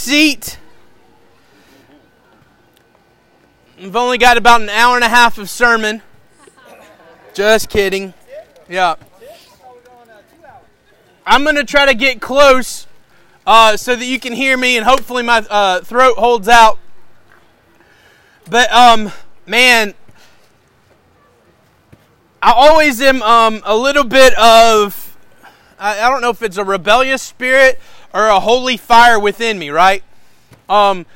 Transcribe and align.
seat. 0.00 0.58
We've 3.78 3.94
only 3.94 4.18
got 4.18 4.36
about 4.36 4.62
an 4.62 4.70
hour 4.70 4.96
and 4.96 5.04
a 5.04 5.08
half 5.08 5.36
of 5.38 5.50
sermon. 5.50 6.02
Just 7.34 7.68
kidding. 7.68 8.14
Yeah. 8.68 8.96
I'm 11.26 11.44
going 11.44 11.56
to 11.56 11.64
try 11.64 11.86
to 11.86 11.94
get 11.94 12.20
close 12.20 12.86
uh, 13.46 13.76
so 13.76 13.94
that 13.94 14.04
you 14.04 14.18
can 14.18 14.32
hear 14.32 14.56
me 14.56 14.76
and 14.76 14.86
hopefully 14.86 15.22
my 15.22 15.44
uh, 15.48 15.80
throat 15.80 16.16
holds 16.16 16.48
out. 16.48 16.78
But, 18.48 18.72
um, 18.72 19.12
man, 19.46 19.94
I 22.42 22.52
always 22.52 23.00
am 23.02 23.22
um, 23.22 23.62
a 23.64 23.76
little 23.76 24.04
bit 24.04 24.36
of, 24.38 25.16
I, 25.78 26.00
I 26.00 26.08
don't 26.10 26.22
know 26.22 26.30
if 26.30 26.42
it's 26.42 26.56
a 26.56 26.64
rebellious 26.64 27.22
spirit 27.22 27.78
or 28.12 28.26
a 28.26 28.40
holy 28.40 28.76
fire 28.76 29.18
within 29.18 29.58
me, 29.58 29.70
right? 29.70 30.02
Um, 30.68 31.06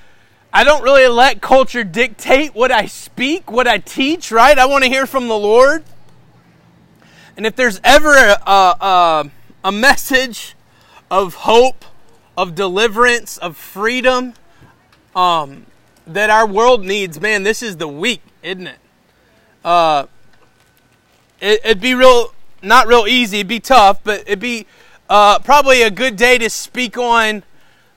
I 0.53 0.63
don't 0.63 0.83
really 0.83 1.09
let 1.09 1.41
culture 1.41 1.83
dictate 1.83 2.55
what 2.55 2.71
I 2.71 2.87
speak, 2.87 3.51
what 3.51 3.67
I 3.67 3.79
teach, 3.79 4.31
right? 4.31 4.57
I 4.57 4.67
want 4.67 4.85
to 4.85 4.91
hear 4.91 5.07
from 5.07 5.29
the 5.29 5.37
Lord. 5.37 5.85
And 7.37 7.47
if 7.47 7.57
there's 7.57 7.81
ever 7.83 8.15
a, 8.15 8.51
a, 8.51 9.31
a 9.65 9.73
message 9.73 10.55
of 11.11 11.35
hope, 11.35 11.85
of 12.37 12.55
deliverance, 12.55 13.37
of 13.39 13.57
freedom 13.57 14.35
um, 15.17 15.67
that 16.07 16.31
our 16.31 16.47
world 16.47 16.85
needs, 16.85 17.21
man, 17.21 17.43
this 17.43 17.63
is 17.63 17.77
the 17.77 17.89
week, 17.89 18.23
isn't 18.43 18.69
it? 18.69 18.79
Uh, 19.65 20.07
it 21.41 21.61
it'd 21.65 21.81
be 21.81 21.95
real, 21.95 22.33
not 22.63 22.87
real 22.87 23.07
easy, 23.09 23.39
it'd 23.39 23.49
be 23.49 23.61
tough, 23.61 24.03
but 24.05 24.21
it'd 24.21 24.39
be 24.39 24.67
uh, 25.15 25.39
probably 25.39 25.81
a 25.81 25.93
good 25.93 26.17
day 26.17 26.39
to 26.39 26.51
speak 26.51 26.99
on 26.99 27.45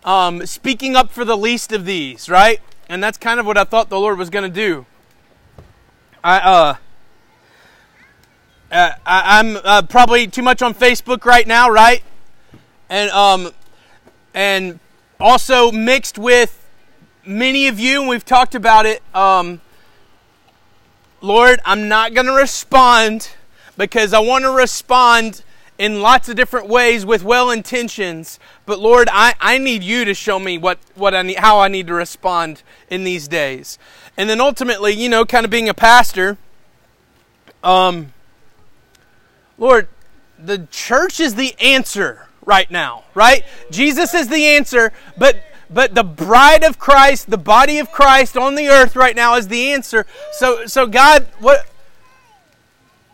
um, 0.03 0.45
speaking 0.45 0.95
up 0.95 1.09
for 1.09 1.25
the 1.25 1.35
least 1.35 1.71
of 1.71 1.83
these, 1.83 2.29
right? 2.29 2.61
And 2.87 3.03
that's 3.03 3.17
kind 3.17 3.39
of 3.39 3.45
what 3.47 3.57
I 3.57 3.63
thought 3.63 3.89
the 3.89 3.99
Lord 3.99 4.19
was 4.19 4.29
going 4.29 4.43
to 4.43 4.53
do. 4.53 4.85
I, 6.23 6.37
uh, 6.37 6.75
uh, 8.71 8.91
I, 9.03 9.39
am 9.39 9.57
uh, 9.63 9.81
probably 9.81 10.27
too 10.27 10.43
much 10.43 10.61
on 10.61 10.75
Facebook 10.75 11.25
right 11.25 11.47
now, 11.47 11.71
right? 11.71 12.03
And 12.87 13.09
um, 13.09 13.51
and 14.35 14.79
also 15.19 15.71
mixed 15.71 16.19
with 16.19 16.69
many 17.25 17.67
of 17.67 17.79
you, 17.79 18.01
and 18.01 18.09
we've 18.09 18.25
talked 18.25 18.53
about 18.53 18.85
it. 18.85 19.01
Um, 19.15 19.61
Lord, 21.21 21.61
I'm 21.65 21.87
not 21.87 22.13
going 22.13 22.27
to 22.27 22.33
respond 22.33 23.31
because 23.75 24.13
I 24.13 24.19
want 24.19 24.43
to 24.43 24.51
respond 24.51 25.41
in 25.77 26.01
lots 26.01 26.27
of 26.27 26.35
different 26.35 26.67
ways 26.67 27.05
with 27.05 27.23
well 27.23 27.51
intentions. 27.51 28.39
But 28.65 28.79
Lord, 28.79 29.09
I, 29.11 29.35
I 29.39 29.57
need 29.57 29.83
you 29.83 30.05
to 30.05 30.13
show 30.13 30.39
me 30.39 30.57
what, 30.57 30.79
what 30.95 31.13
I 31.13 31.21
need, 31.21 31.37
how 31.37 31.59
I 31.59 31.67
need 31.67 31.87
to 31.87 31.93
respond 31.93 32.63
in 32.89 33.03
these 33.03 33.27
days. 33.27 33.77
And 34.15 34.29
then 34.29 34.41
ultimately, 34.41 34.93
you 34.93 35.09
know, 35.09 35.25
kind 35.25 35.45
of 35.45 35.51
being 35.51 35.69
a 35.69 35.73
pastor, 35.73 36.37
um, 37.63 38.13
Lord, 39.57 39.87
the 40.39 40.67
church 40.71 41.19
is 41.19 41.35
the 41.35 41.55
answer 41.59 42.27
right 42.45 42.69
now, 42.69 43.03
right? 43.13 43.43
Jesus 43.71 44.13
is 44.13 44.27
the 44.27 44.45
answer, 44.45 44.91
but 45.17 45.43
but 45.69 45.95
the 45.95 46.03
bride 46.03 46.63
of 46.63 46.79
Christ, 46.79 47.29
the 47.29 47.37
body 47.37 47.77
of 47.77 47.91
Christ 47.91 48.37
on 48.37 48.55
the 48.55 48.69
earth 48.69 48.95
right 48.95 49.15
now 49.15 49.35
is 49.35 49.49
the 49.49 49.71
answer. 49.71 50.05
So 50.31 50.65
so 50.65 50.87
God, 50.87 51.27
what 51.39 51.67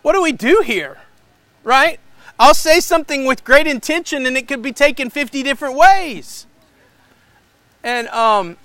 what 0.02 0.14
do 0.14 0.22
we 0.22 0.32
do 0.32 0.62
here? 0.64 0.98
Right? 1.64 2.00
I'll 2.44 2.54
say 2.54 2.82
something 2.82 3.24
with 3.24 3.46
great 3.46 3.68
intention 3.68 4.26
and 4.26 4.36
it 4.36 4.50
could 4.50 4.62
be 4.62 4.74
taken 4.74 5.10
50 5.10 5.44
different 5.44 5.78
ways. 5.78 6.46
And 7.82 8.10
um, 8.10 8.58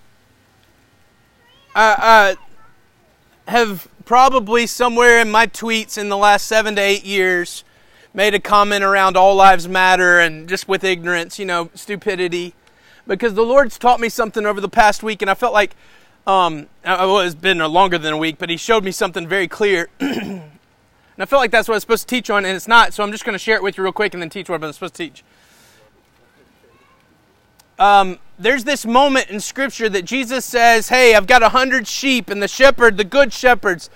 I, 1.76 2.36
I 3.46 3.52
have 3.52 3.86
probably 4.04 4.66
somewhere 4.66 5.20
in 5.20 5.30
my 5.30 5.46
tweets 5.46 5.96
in 5.96 6.08
the 6.08 6.16
last 6.16 6.48
seven 6.48 6.74
to 6.74 6.82
eight 6.82 7.04
years 7.04 7.62
made 8.12 8.34
a 8.34 8.40
comment 8.40 8.82
around 8.82 9.16
all 9.16 9.36
lives 9.36 9.68
matter 9.68 10.18
and 10.18 10.48
just 10.48 10.66
with 10.66 10.82
ignorance, 10.82 11.38
you 11.38 11.46
know, 11.46 11.70
stupidity. 11.76 12.54
Because 13.06 13.34
the 13.34 13.44
Lord's 13.44 13.78
taught 13.78 14.00
me 14.00 14.08
something 14.08 14.44
over 14.44 14.60
the 14.60 14.68
past 14.68 15.04
week, 15.04 15.22
and 15.22 15.30
I 15.30 15.34
felt 15.34 15.52
like, 15.52 15.76
um, 16.26 16.66
well, 16.84 17.20
it's 17.20 17.36
been 17.36 17.60
a 17.60 17.68
longer 17.68 17.96
than 17.96 18.12
a 18.12 18.18
week, 18.18 18.38
but 18.38 18.50
He 18.50 18.56
showed 18.56 18.82
me 18.82 18.90
something 18.90 19.28
very 19.28 19.46
clear. 19.46 19.88
And 21.18 21.24
I 21.24 21.26
feel 21.26 21.40
like 21.40 21.50
that's 21.50 21.66
what 21.66 21.74
I'm 21.74 21.80
supposed 21.80 22.08
to 22.08 22.14
teach 22.14 22.30
on, 22.30 22.44
and 22.44 22.54
it's 22.54 22.68
not. 22.68 22.94
So 22.94 23.02
I'm 23.02 23.10
just 23.10 23.24
going 23.24 23.32
to 23.32 23.40
share 23.40 23.56
it 23.56 23.62
with 23.64 23.76
you 23.76 23.82
real 23.82 23.92
quick 23.92 24.14
and 24.14 24.22
then 24.22 24.30
teach 24.30 24.48
what 24.48 24.62
I'm 24.62 24.72
supposed 24.72 24.94
to 24.94 25.04
teach. 25.04 25.24
Um, 27.76 28.20
there's 28.38 28.62
this 28.62 28.86
moment 28.86 29.28
in 29.28 29.40
Scripture 29.40 29.88
that 29.88 30.04
Jesus 30.04 30.44
says, 30.44 30.90
Hey, 30.90 31.16
I've 31.16 31.26
got 31.26 31.42
a 31.42 31.48
hundred 31.48 31.88
sheep, 31.88 32.30
and 32.30 32.40
the 32.40 32.46
shepherd, 32.46 32.98
the 32.98 33.04
good 33.04 33.32
shepherd's 33.32 33.90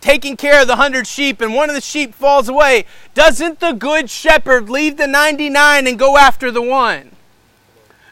taking 0.00 0.36
care 0.36 0.62
of 0.62 0.66
the 0.66 0.74
hundred 0.74 1.06
sheep, 1.06 1.40
and 1.40 1.54
one 1.54 1.70
of 1.70 1.76
the 1.76 1.80
sheep 1.80 2.16
falls 2.16 2.48
away. 2.48 2.84
Doesn't 3.14 3.60
the 3.60 3.70
good 3.70 4.10
shepherd 4.10 4.68
leave 4.68 4.96
the 4.96 5.06
99 5.06 5.86
and 5.86 5.96
go 5.96 6.16
after 6.16 6.50
the 6.50 6.62
one? 6.62 7.12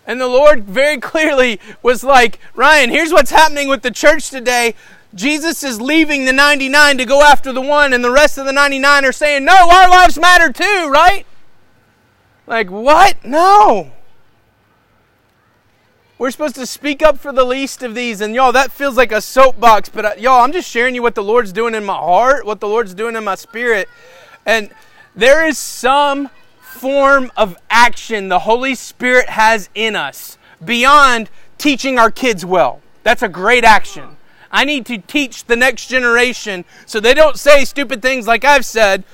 And 0.07 0.21
the 0.21 0.29
Lord 0.29 0.63
very 0.63 0.99
clearly 1.01 1.59
was 1.83 2.05
like, 2.05 2.39
Ryan, 2.55 2.91
here's 2.91 3.13
what's 3.13 3.33
happening 3.33 3.69
with 3.69 3.83
the 3.83 3.91
church 3.91 4.31
today. 4.31 4.77
Jesus 5.15 5.63
is 5.63 5.81
leaving 5.81 6.27
the 6.27 6.33
99 6.33 6.99
to 6.99 7.05
go 7.05 7.23
after 7.23 7.53
the 7.53 7.61
one, 7.61 7.93
and 7.93 8.05
the 8.05 8.11
rest 8.11 8.37
of 8.37 8.45
the 8.45 8.53
99 8.53 9.05
are 9.05 9.13
saying, 9.13 9.45
No, 9.45 9.55
our 9.55 9.89
lives 9.89 10.19
matter 10.19 10.53
too, 10.53 10.89
right? 10.91 11.25
Like, 12.47 12.71
what? 12.71 13.25
No. 13.25 13.93
We're 16.19 16.33
supposed 16.33 16.57
to 16.57 16.67
speak 16.67 17.01
up 17.01 17.19
for 17.19 17.33
the 17.33 17.45
least 17.45 17.83
of 17.83 17.95
these. 17.95 18.21
And 18.21 18.35
y'all, 18.35 18.51
that 18.53 18.73
feels 18.73 18.97
like 18.97 19.13
a 19.13 19.21
soapbox, 19.21 19.89
but 19.89 20.05
uh, 20.05 20.13
y'all, 20.19 20.43
I'm 20.43 20.53
just 20.53 20.69
sharing 20.69 20.95
you 20.95 21.03
what 21.03 21.15
the 21.15 21.23
Lord's 21.23 21.53
doing 21.53 21.75
in 21.75 21.85
my 21.85 21.95
heart, 21.95 22.45
what 22.45 22.59
the 22.59 22.67
Lord's 22.67 22.93
doing 22.93 23.15
in 23.15 23.23
my 23.23 23.37
spirit. 23.37 23.89
And 24.45 24.71
there 25.15 25.47
is 25.47 25.59
some 25.59 26.29
form 26.61 27.31
of 27.37 27.57
action 27.71 28.29
the 28.29 28.41
Holy 28.41 28.75
Spirit 28.75 29.29
has 29.29 29.69
in 29.75 29.95
us 29.95 30.39
beyond 30.65 31.31
teaching 31.57 31.99
our 31.99 32.11
kids 32.11 32.45
well. 32.45 32.81
That's 33.05 33.23
a 33.23 33.29
great 33.29 33.65
action. 33.65 34.18
I 34.51 34.65
need 34.65 34.87
to 34.87 34.99
teach 34.99 35.45
the 35.45 35.57
next 35.57 35.89
generation 35.89 36.65
so 36.87 37.01
they 37.01 37.15
don't 37.15 37.39
say 37.39 37.65
stupid 37.65 38.03
things 38.03 38.27
like 38.27 38.45
I've 38.45 38.65
said. 38.65 39.05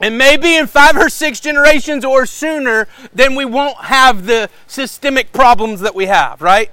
And 0.00 0.16
maybe 0.16 0.56
in 0.56 0.66
five 0.66 0.96
or 0.96 1.10
six 1.10 1.40
generations 1.40 2.04
or 2.04 2.24
sooner, 2.24 2.88
then 3.12 3.34
we 3.34 3.44
won't 3.44 3.76
have 3.84 4.26
the 4.26 4.48
systemic 4.66 5.32
problems 5.32 5.80
that 5.80 5.94
we 5.94 6.06
have, 6.06 6.40
right? 6.40 6.70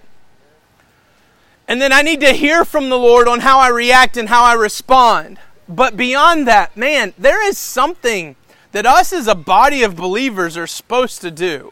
And 1.68 1.82
then 1.82 1.92
I 1.92 2.02
need 2.02 2.22
to 2.22 2.32
hear 2.32 2.64
from 2.64 2.90
the 2.90 2.98
Lord 2.98 3.28
on 3.28 3.42
how 3.42 3.60
I 3.60 3.68
react 3.68 4.16
and 4.16 4.30
how 4.30 4.44
I 4.44 4.54
respond. 4.54 5.40
But 5.68 5.98
beyond 5.98 6.48
that, 6.48 6.78
man, 6.78 7.14
there 7.18 7.46
is 7.46 7.58
something 7.58 8.38
that 8.72 8.86
us 8.86 9.12
as 9.12 9.28
a 9.28 9.36
body 9.36 9.84
of 9.84 9.96
believers 9.96 10.56
are 10.56 10.68
supposed 10.68 11.20
to 11.22 11.32
do. 11.32 11.72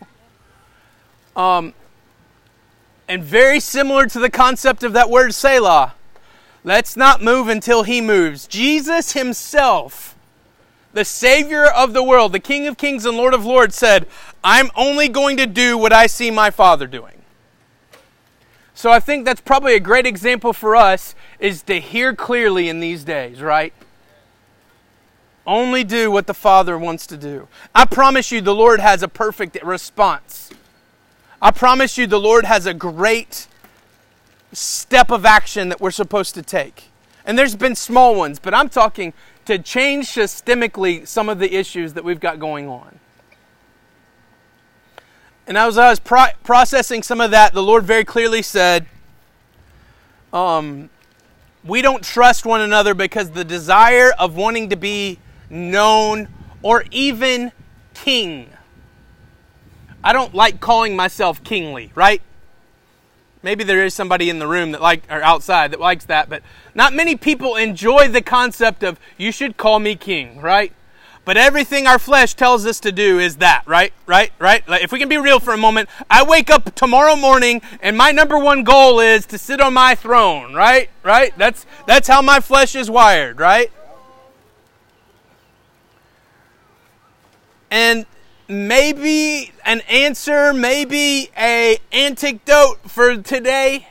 Um, 1.35 1.73
and 3.07 3.23
very 3.23 3.61
similar 3.61 4.07
to 4.07 4.19
the 4.19 4.29
concept 4.29 4.83
of 4.83 4.91
that 4.93 5.09
word 5.09 5.33
Selah. 5.33 5.93
Let's 6.65 6.97
not 6.97 7.21
move 7.21 7.47
until 7.47 7.83
he 7.83 8.01
moves. 8.01 8.47
Jesus 8.47 9.13
himself, 9.13 10.15
the 10.93 11.05
Savior 11.05 11.65
of 11.65 11.93
the 11.93 12.03
world, 12.03 12.33
the 12.33 12.39
King 12.39 12.65
of 12.65 12.75
kings 12.75 13.05
and 13.05 13.15
Lord 13.15 13.35
of 13.35 13.45
lords, 13.45 13.75
said, 13.75 14.07
I'm 14.43 14.71
only 14.75 15.07
going 15.07 15.37
to 15.37 15.45
do 15.45 15.77
what 15.77 15.93
I 15.93 16.07
see 16.07 16.31
my 16.31 16.49
Father 16.49 16.87
doing. 16.87 17.21
So 18.73 18.91
I 18.91 18.99
think 18.99 19.25
that's 19.25 19.41
probably 19.41 19.75
a 19.75 19.79
great 19.79 20.07
example 20.07 20.53
for 20.53 20.75
us 20.75 21.13
is 21.39 21.61
to 21.63 21.79
hear 21.79 22.15
clearly 22.15 22.67
in 22.67 22.79
these 22.79 23.03
days, 23.03 23.43
right? 23.43 23.71
Only 25.45 25.83
do 25.83 26.09
what 26.09 26.25
the 26.25 26.33
Father 26.33 26.79
wants 26.79 27.05
to 27.07 27.17
do. 27.17 27.47
I 27.75 27.85
promise 27.85 28.31
you, 28.31 28.41
the 28.41 28.55
Lord 28.55 28.79
has 28.79 29.03
a 29.03 29.07
perfect 29.07 29.63
response. 29.63 30.49
I 31.39 31.51
promise 31.51 31.95
you, 31.95 32.07
the 32.07 32.19
Lord 32.19 32.45
has 32.45 32.65
a 32.65 32.73
great 32.73 33.47
step 34.55 35.11
of 35.11 35.25
action 35.25 35.69
that 35.69 35.81
we're 35.81 35.91
supposed 35.91 36.33
to 36.35 36.41
take. 36.41 36.85
And 37.25 37.37
there's 37.37 37.55
been 37.55 37.75
small 37.75 38.15
ones, 38.15 38.39
but 38.39 38.53
I'm 38.53 38.69
talking 38.69 39.13
to 39.45 39.57
change 39.59 40.07
systemically 40.07 41.07
some 41.07 41.29
of 41.29 41.39
the 41.39 41.55
issues 41.55 41.93
that 41.93 42.03
we've 42.03 42.19
got 42.19 42.39
going 42.39 42.67
on. 42.67 42.99
And 45.47 45.57
as 45.57 45.77
I 45.77 45.89
was 45.89 45.99
pro- 45.99 46.33
processing 46.43 47.03
some 47.03 47.21
of 47.21 47.31
that, 47.31 47.53
the 47.53 47.61
Lord 47.61 47.83
very 47.83 48.03
clearly 48.03 48.41
said, 48.41 48.87
um, 50.33 50.89
We 51.63 51.81
don't 51.81 52.03
trust 52.03 52.45
one 52.45 52.61
another 52.61 52.93
because 52.93 53.31
the 53.31 53.45
desire 53.45 54.11
of 54.17 54.35
wanting 54.35 54.69
to 54.69 54.75
be 54.75 55.19
known 55.49 56.27
or 56.63 56.85
even 56.91 57.51
king. 57.93 58.49
I 60.03 60.13
don't 60.13 60.33
like 60.33 60.59
calling 60.59 60.95
myself 60.95 61.43
kingly, 61.43 61.91
right? 61.95 62.21
Maybe 63.45 63.63
there 63.63 63.85
is 63.85 63.93
somebody 63.93 64.31
in 64.31 64.39
the 64.39 64.47
room 64.47 64.71
that 64.71 64.81
like 64.81 65.03
or 65.07 65.21
outside 65.21 65.69
that 65.69 65.79
likes 65.79 66.05
that, 66.05 66.29
but 66.29 66.41
not 66.73 66.93
many 66.93 67.15
people 67.15 67.55
enjoy 67.55 68.07
the 68.07 68.23
concept 68.23 68.81
of 68.81 68.99
you 69.19 69.31
should 69.31 69.55
call 69.55 69.77
me 69.77 69.95
king, 69.95 70.41
right? 70.41 70.73
But 71.25 71.37
everything 71.37 71.85
our 71.85 71.99
flesh 71.99 72.33
tells 72.33 72.65
us 72.65 72.79
to 72.79 72.91
do 72.91 73.19
is 73.19 73.35
that, 73.35 73.61
right? 73.67 73.93
Right? 74.07 74.31
Right? 74.39 74.67
Like 74.67 74.83
if 74.83 74.91
we 74.91 74.97
can 74.97 75.09
be 75.09 75.19
real 75.19 75.39
for 75.39 75.53
a 75.53 75.57
moment, 75.57 75.89
I 76.09 76.23
wake 76.23 76.49
up 76.49 76.73
tomorrow 76.73 77.15
morning 77.15 77.61
and 77.81 77.95
my 77.95 78.09
number 78.09 78.39
one 78.39 78.63
goal 78.63 78.99
is 78.99 79.27
to 79.27 79.37
sit 79.37 79.61
on 79.61 79.75
my 79.75 79.93
throne, 79.93 80.55
right? 80.55 80.89
Right? 81.03 81.31
That's 81.37 81.67
that's 81.85 82.07
how 82.07 82.23
my 82.23 82.39
flesh 82.39 82.73
is 82.73 82.89
wired, 82.89 83.39
right? 83.39 83.71
And 87.69 88.07
maybe 88.47 89.51
an 89.63 89.81
answer, 89.81 90.53
maybe 90.53 91.29
a 91.37 91.77
antidote 91.91 92.89
for 92.89 93.17
today 93.17 93.87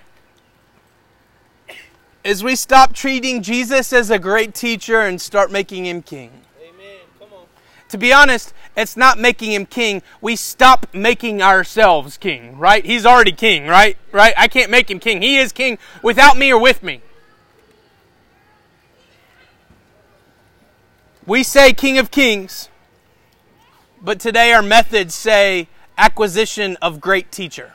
is 2.23 2.43
we 2.43 2.57
stop 2.57 2.95
treating 2.95 3.43
Jesus 3.43 3.93
as 3.93 4.11
a 4.11 4.19
great 4.19 4.55
teacher 4.55 5.01
and 5.01 5.21
start 5.21 5.53
making 5.53 5.85
him 5.85 6.01
king. 6.01 6.31
Amen. 6.59 6.97
Come 7.19 7.29
on. 7.35 7.47
To 7.91 7.99
be 7.99 8.13
honest, 8.13 8.55
it's 8.77 8.97
not 8.97 9.19
making 9.19 9.53
him 9.53 9.67
king. 9.67 10.03
We 10.21 10.37
stop 10.37 10.87
making 10.95 11.43
ourselves 11.43 12.17
king, 12.17 12.59
right? 12.59 12.85
He's 12.85 13.05
already 13.05 13.33
king, 13.33 13.67
right? 13.67 13.99
Right? 14.11 14.33
I 14.39 14.49
can't 14.49 14.71
make 14.71 14.91
him 14.91 14.99
king. 14.99 15.21
He 15.21 15.37
is 15.37 15.53
king 15.53 15.79
without 16.03 16.39
me 16.39 16.51
or 16.51 16.59
with 16.59 16.83
me. 16.83 17.03
We 21.27 21.43
say 21.43 21.73
king 21.73 21.99
of 21.99 22.11
kings. 22.11 22.69
But 24.05 24.21
today 24.21 24.53
our 24.53 24.61
methods 24.61 25.15
say 25.15 25.67
acquisition 25.97 26.77
of 26.83 27.01
great 27.01 27.33
teacher. 27.33 27.73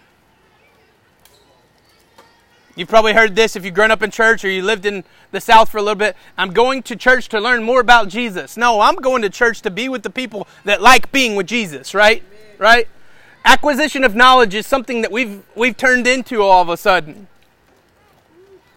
You've 2.76 2.88
probably 2.88 3.14
heard 3.14 3.36
this 3.36 3.56
if 3.56 3.66
you've 3.66 3.74
grown 3.74 3.90
up 3.90 4.04
in 4.04 4.12
church 4.12 4.46
or 4.46 4.50
you 4.50 4.62
lived 4.62 4.86
in 4.86 5.04
the 5.32 5.42
South 5.42 5.70
for 5.70 5.80
a 5.80 5.82
little 5.82 5.96
bit. 5.96 6.16
I'm 6.38 6.52
going 6.52 6.84
to 6.84 6.96
church 6.96 7.30
to 7.30 7.40
learn 7.40 7.64
more 7.64 7.82
about 7.82 8.10
Jesus. 8.10 8.56
No, 8.56 8.80
I'm 8.80 8.96
going 8.96 9.24
to 9.24 9.30
church 9.30 9.62
to 9.64 9.72
be 9.72 9.90
with 9.90 10.04
the 10.04 10.12
people 10.12 10.48
that 10.66 10.84
like 10.84 11.12
being 11.12 11.36
with 11.36 11.48
Jesus, 11.48 11.96
right? 11.96 12.24
Right? 12.60 12.88
Acquisition 13.44 14.04
of 14.04 14.16
knowledge 14.16 14.54
is 14.54 14.68
something 14.68 15.02
that 15.02 15.12
we've 15.12 15.42
we've 15.56 15.76
turned 15.76 16.06
into 16.06 16.44
all 16.44 16.62
of 16.62 16.70
a 16.70 16.78
sudden. 16.78 17.28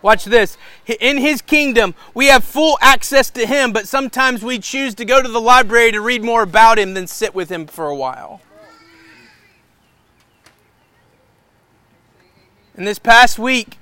Watch 0.03 0.25
this. 0.25 0.59
In 1.01 1.19
his 1.19 1.41
kingdom, 1.41 1.95
we 2.13 2.27
have 2.27 2.45
full 2.45 2.77
access 2.83 3.31
to 3.31 3.47
him, 3.47 3.73
but 3.73 3.87
sometimes 3.87 4.43
we 4.43 4.59
choose 4.59 4.95
to 4.97 5.05
go 5.05 5.23
to 5.23 5.29
the 5.29 5.41
library 5.41 5.93
to 5.93 6.01
read 6.01 6.25
more 6.25 6.43
about 6.43 6.79
him 6.79 6.95
than 6.95 7.07
sit 7.07 7.35
with 7.35 7.51
him 7.51 7.67
for 7.67 7.87
a 7.87 7.95
while. 7.95 8.41
In 12.77 12.85
this 12.85 12.99
past 12.99 13.39
week, 13.39 13.79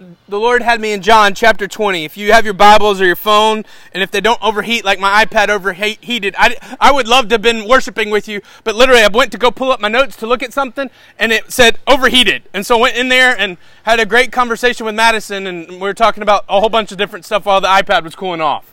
the 0.00 0.40
Lord 0.40 0.62
had 0.62 0.80
me 0.80 0.92
in 0.92 1.02
John 1.02 1.34
chapter 1.34 1.68
20. 1.68 2.06
If 2.06 2.16
you 2.16 2.32
have 2.32 2.46
your 2.46 2.54
Bibles 2.54 3.02
or 3.02 3.04
your 3.04 3.16
phone, 3.16 3.64
and 3.92 4.02
if 4.02 4.10
they 4.10 4.22
don't 4.22 4.42
overheat 4.42 4.82
like 4.82 4.98
my 4.98 5.24
iPad 5.24 5.50
overheated, 5.50 6.34
I, 6.38 6.56
I 6.80 6.90
would 6.90 7.06
love 7.06 7.28
to 7.28 7.34
have 7.34 7.42
been 7.42 7.68
worshiping 7.68 8.08
with 8.08 8.26
you, 8.26 8.40
but 8.64 8.74
literally 8.74 9.02
I 9.02 9.08
went 9.08 9.30
to 9.32 9.38
go 9.38 9.50
pull 9.50 9.70
up 9.70 9.78
my 9.78 9.88
notes 9.88 10.16
to 10.16 10.26
look 10.26 10.42
at 10.42 10.54
something, 10.54 10.90
and 11.18 11.32
it 11.32 11.52
said 11.52 11.78
overheated. 11.86 12.44
And 12.54 12.64
so 12.64 12.78
I 12.78 12.80
went 12.80 12.96
in 12.96 13.10
there 13.10 13.38
and 13.38 13.58
had 13.82 14.00
a 14.00 14.06
great 14.06 14.32
conversation 14.32 14.86
with 14.86 14.94
Madison, 14.94 15.46
and 15.46 15.68
we 15.68 15.78
were 15.78 15.92
talking 15.92 16.22
about 16.22 16.46
a 16.48 16.60
whole 16.60 16.70
bunch 16.70 16.92
of 16.92 16.98
different 16.98 17.26
stuff 17.26 17.44
while 17.44 17.60
the 17.60 17.68
iPad 17.68 18.02
was 18.02 18.14
cooling 18.14 18.40
off. 18.40 18.72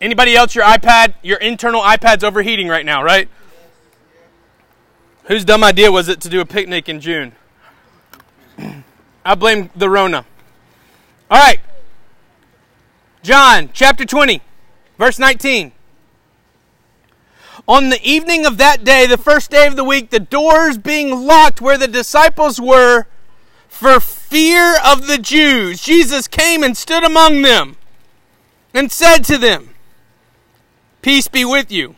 Anybody 0.00 0.34
else, 0.34 0.56
your 0.56 0.64
iPad, 0.64 1.14
your 1.22 1.38
internal 1.38 1.82
iPad's 1.82 2.24
overheating 2.24 2.66
right 2.66 2.84
now, 2.84 3.02
right? 3.02 3.28
Whose 5.26 5.44
dumb 5.44 5.62
idea 5.62 5.92
was 5.92 6.08
it 6.08 6.20
to 6.22 6.28
do 6.28 6.40
a 6.40 6.44
picnic 6.44 6.88
in 6.88 7.00
June? 7.00 7.32
I 9.26 9.34
blame 9.34 9.70
the 9.74 9.90
Rona. 9.90 10.24
All 11.28 11.38
right. 11.38 11.58
John 13.24 13.70
chapter 13.72 14.04
20, 14.04 14.40
verse 14.98 15.18
19. 15.18 15.72
On 17.66 17.88
the 17.88 18.00
evening 18.08 18.46
of 18.46 18.56
that 18.58 18.84
day, 18.84 19.04
the 19.08 19.18
first 19.18 19.50
day 19.50 19.66
of 19.66 19.74
the 19.74 19.82
week, 19.82 20.10
the 20.10 20.20
doors 20.20 20.78
being 20.78 21.26
locked 21.26 21.60
where 21.60 21.76
the 21.76 21.88
disciples 21.88 22.60
were 22.60 23.06
for 23.66 23.98
fear 23.98 24.76
of 24.86 25.08
the 25.08 25.18
Jews, 25.18 25.82
Jesus 25.82 26.28
came 26.28 26.62
and 26.62 26.76
stood 26.76 27.02
among 27.02 27.42
them 27.42 27.76
and 28.72 28.92
said 28.92 29.24
to 29.24 29.38
them, 29.38 29.70
Peace 31.02 31.26
be 31.26 31.44
with 31.44 31.72
you. 31.72 31.96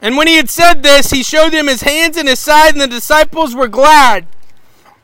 And 0.00 0.16
when 0.16 0.26
he 0.26 0.36
had 0.36 0.48
said 0.48 0.82
this, 0.82 1.10
he 1.10 1.22
showed 1.22 1.52
them 1.52 1.66
his 1.66 1.82
hands 1.82 2.16
and 2.16 2.28
his 2.28 2.38
side, 2.38 2.72
and 2.72 2.80
the 2.80 2.86
disciples 2.86 3.54
were 3.54 3.68
glad 3.68 4.26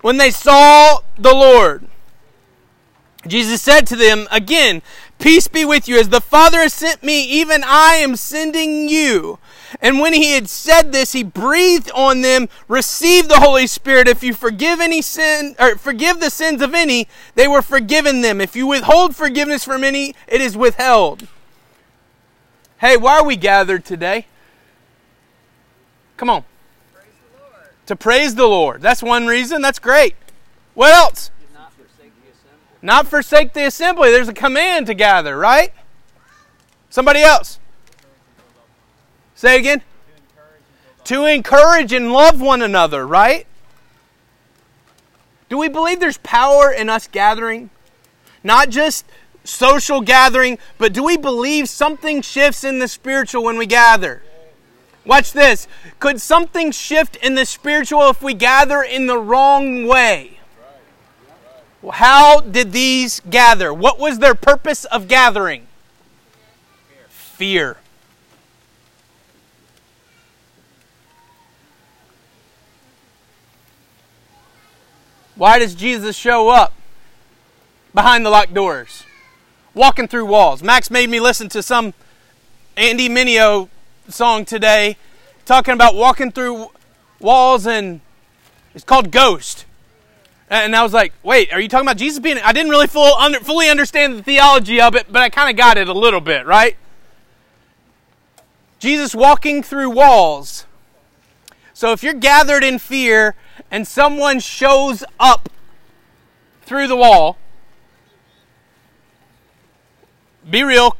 when 0.02 0.18
they 0.18 0.30
saw 0.30 0.98
the 1.16 1.34
Lord. 1.34 1.86
Jesus 3.26 3.62
said 3.62 3.86
to 3.86 3.96
them 3.96 4.26
again, 4.30 4.82
Peace 5.18 5.46
be 5.46 5.64
with 5.64 5.86
you. 5.86 5.98
As 5.98 6.08
the 6.08 6.20
Father 6.20 6.58
has 6.58 6.74
sent 6.74 7.04
me, 7.04 7.22
even 7.22 7.62
I 7.64 7.94
am 7.94 8.16
sending 8.16 8.88
you. 8.88 9.38
And 9.80 10.00
when 10.00 10.12
he 10.12 10.32
had 10.32 10.48
said 10.48 10.92
this, 10.92 11.12
he 11.12 11.22
breathed 11.22 11.90
on 11.92 12.22
them, 12.22 12.48
Receive 12.66 13.28
the 13.28 13.38
Holy 13.38 13.68
Spirit. 13.68 14.08
If 14.08 14.24
you 14.24 14.34
forgive 14.34 14.80
any 14.80 15.00
sin, 15.00 15.54
or 15.60 15.76
forgive 15.76 16.18
the 16.18 16.30
sins 16.30 16.60
of 16.60 16.74
any, 16.74 17.06
they 17.36 17.46
were 17.46 17.62
forgiven 17.62 18.20
them. 18.20 18.40
If 18.40 18.56
you 18.56 18.66
withhold 18.66 19.14
forgiveness 19.14 19.64
from 19.64 19.84
any, 19.84 20.16
it 20.26 20.40
is 20.40 20.56
withheld. 20.56 21.28
Hey, 22.78 22.96
why 22.96 23.20
are 23.20 23.24
we 23.24 23.36
gathered 23.36 23.84
today? 23.84 24.26
Come 26.16 26.28
on 26.28 26.44
to 27.86 27.96
praise 27.96 28.34
the 28.34 28.46
Lord. 28.46 28.80
That's 28.80 29.02
one 29.02 29.26
reason. 29.26 29.62
That's 29.62 29.78
great. 29.78 30.14
What 30.74 30.92
else? 30.94 31.30
Not 31.52 31.72
forsake, 31.72 32.12
Not 32.80 33.06
forsake 33.08 33.52
the 33.52 33.66
assembly. 33.66 34.10
There's 34.10 34.28
a 34.28 34.34
command 34.34 34.86
to 34.86 34.94
gather, 34.94 35.36
right? 35.36 35.72
Somebody 36.90 37.20
else. 37.22 37.58
Say 39.34 39.58
again. 39.58 39.82
To 41.04 41.24
encourage 41.24 41.92
and 41.92 42.12
love 42.12 42.40
one 42.40 42.62
another, 42.62 43.06
right? 43.06 43.46
Do 45.48 45.58
we 45.58 45.68
believe 45.68 46.00
there's 46.00 46.18
power 46.18 46.70
in 46.70 46.88
us 46.88 47.08
gathering? 47.08 47.70
Not 48.44 48.70
just 48.70 49.04
social 49.44 50.00
gathering, 50.00 50.58
but 50.78 50.92
do 50.92 51.02
we 51.02 51.16
believe 51.16 51.68
something 51.68 52.22
shifts 52.22 52.64
in 52.64 52.78
the 52.78 52.88
spiritual 52.88 53.44
when 53.44 53.58
we 53.58 53.66
gather? 53.66 54.22
Watch 55.04 55.32
this. 55.32 55.66
Could 55.98 56.20
something 56.20 56.70
shift 56.70 57.16
in 57.16 57.34
the 57.34 57.44
spiritual 57.44 58.08
if 58.08 58.22
we 58.22 58.34
gather 58.34 58.82
in 58.82 59.06
the 59.06 59.18
wrong 59.18 59.86
way? 59.86 60.38
How 61.90 62.40
did 62.40 62.72
these 62.72 63.20
gather? 63.28 63.74
What 63.74 63.98
was 63.98 64.20
their 64.20 64.36
purpose 64.36 64.84
of 64.84 65.08
gathering? 65.08 65.66
Fear. 67.08 67.78
Why 75.34 75.58
does 75.58 75.74
Jesus 75.74 76.16
show 76.16 76.50
up 76.50 76.72
behind 77.92 78.24
the 78.24 78.30
locked 78.30 78.54
doors? 78.54 79.02
Walking 79.74 80.06
through 80.06 80.26
walls. 80.26 80.62
Max 80.62 80.88
made 80.88 81.10
me 81.10 81.18
listen 81.18 81.48
to 81.48 81.62
some 81.64 81.94
Andy 82.76 83.08
Mineo 83.08 83.68
song 84.08 84.44
today 84.44 84.96
talking 85.44 85.74
about 85.74 85.94
walking 85.94 86.32
through 86.32 86.68
walls 87.20 87.66
and 87.66 88.00
it's 88.74 88.84
called 88.84 89.10
Ghost. 89.10 89.64
And 90.50 90.76
I 90.76 90.82
was 90.82 90.92
like, 90.92 91.14
wait, 91.22 91.52
are 91.52 91.60
you 91.60 91.68
talking 91.68 91.86
about 91.86 91.96
Jesus 91.96 92.18
being. 92.18 92.38
I 92.38 92.52
didn't 92.52 92.70
really 92.70 92.86
full, 92.86 93.14
under, 93.14 93.40
fully 93.40 93.70
understand 93.70 94.18
the 94.18 94.22
theology 94.22 94.80
of 94.80 94.94
it, 94.94 95.06
but 95.10 95.22
I 95.22 95.30
kind 95.30 95.48
of 95.48 95.56
got 95.56 95.78
it 95.78 95.88
a 95.88 95.94
little 95.94 96.20
bit, 96.20 96.44
right? 96.44 96.76
Jesus 98.78 99.14
walking 99.14 99.62
through 99.62 99.90
walls. 99.90 100.66
So 101.72 101.92
if 101.92 102.02
you're 102.02 102.14
gathered 102.14 102.62
in 102.62 102.78
fear 102.78 103.34
and 103.70 103.88
someone 103.88 104.40
shows 104.40 105.04
up 105.18 105.48
through 106.62 106.86
the 106.86 106.96
wall, 106.96 107.38
be 110.48 110.62
real, 110.62 110.96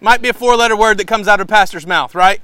might 0.00 0.22
be 0.22 0.28
a 0.28 0.32
four 0.32 0.56
letter 0.56 0.76
word 0.76 0.98
that 0.98 1.06
comes 1.06 1.28
out 1.28 1.40
of 1.40 1.46
a 1.46 1.48
pastor's 1.48 1.86
mouth, 1.86 2.14
right? 2.14 2.40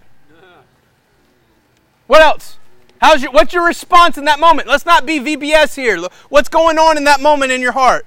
What 2.07 2.21
else? 2.21 2.59
How's 3.01 3.23
your, 3.23 3.33
what's 3.33 3.53
your 3.53 3.67
response 3.67 4.17
in 4.17 4.25
that 4.25 4.41
moment? 4.41 4.69
Let's 4.69 4.87
not 4.87 5.07
be 5.07 5.19
VBS 5.19 5.75
here. 5.77 6.01
What's 6.29 6.49
going 6.49 6.79
on 6.79 6.97
in 6.97 7.05
that 7.05 7.21
moment 7.21 7.53
in 7.53 7.61
your 7.61 7.73
heart? 7.73 8.07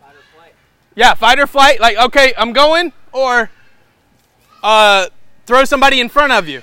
Fight 0.00 0.14
or 0.14 0.22
flight. 0.34 0.52
Yeah, 0.94 1.14
fight 1.14 1.38
or 1.38 1.46
flight. 1.46 1.80
Like, 1.80 1.96
okay, 1.96 2.34
I'm 2.36 2.52
going, 2.52 2.92
or 3.12 3.50
uh, 4.62 5.06
throw 5.46 5.64
somebody 5.64 6.00
in 6.00 6.08
front 6.08 6.32
of 6.32 6.48
you. 6.48 6.62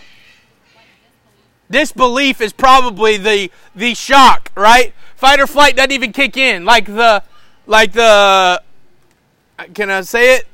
Disbelief 1.72 2.41
is 2.41 2.51
probably 2.51 3.18
the 3.18 3.51
the 3.75 3.94
shock, 3.94 4.51
right? 4.56 4.94
Fight 5.15 5.39
or 5.39 5.46
flight 5.46 5.75
doesn't 5.75 5.91
even 5.91 6.12
kick 6.12 6.36
in. 6.36 6.65
Like 6.65 6.86
the 6.86 7.24
like 7.68 7.91
the 7.91 8.63
can 9.74 9.89
I 9.89 10.01
say 10.01 10.36
it? 10.36 10.48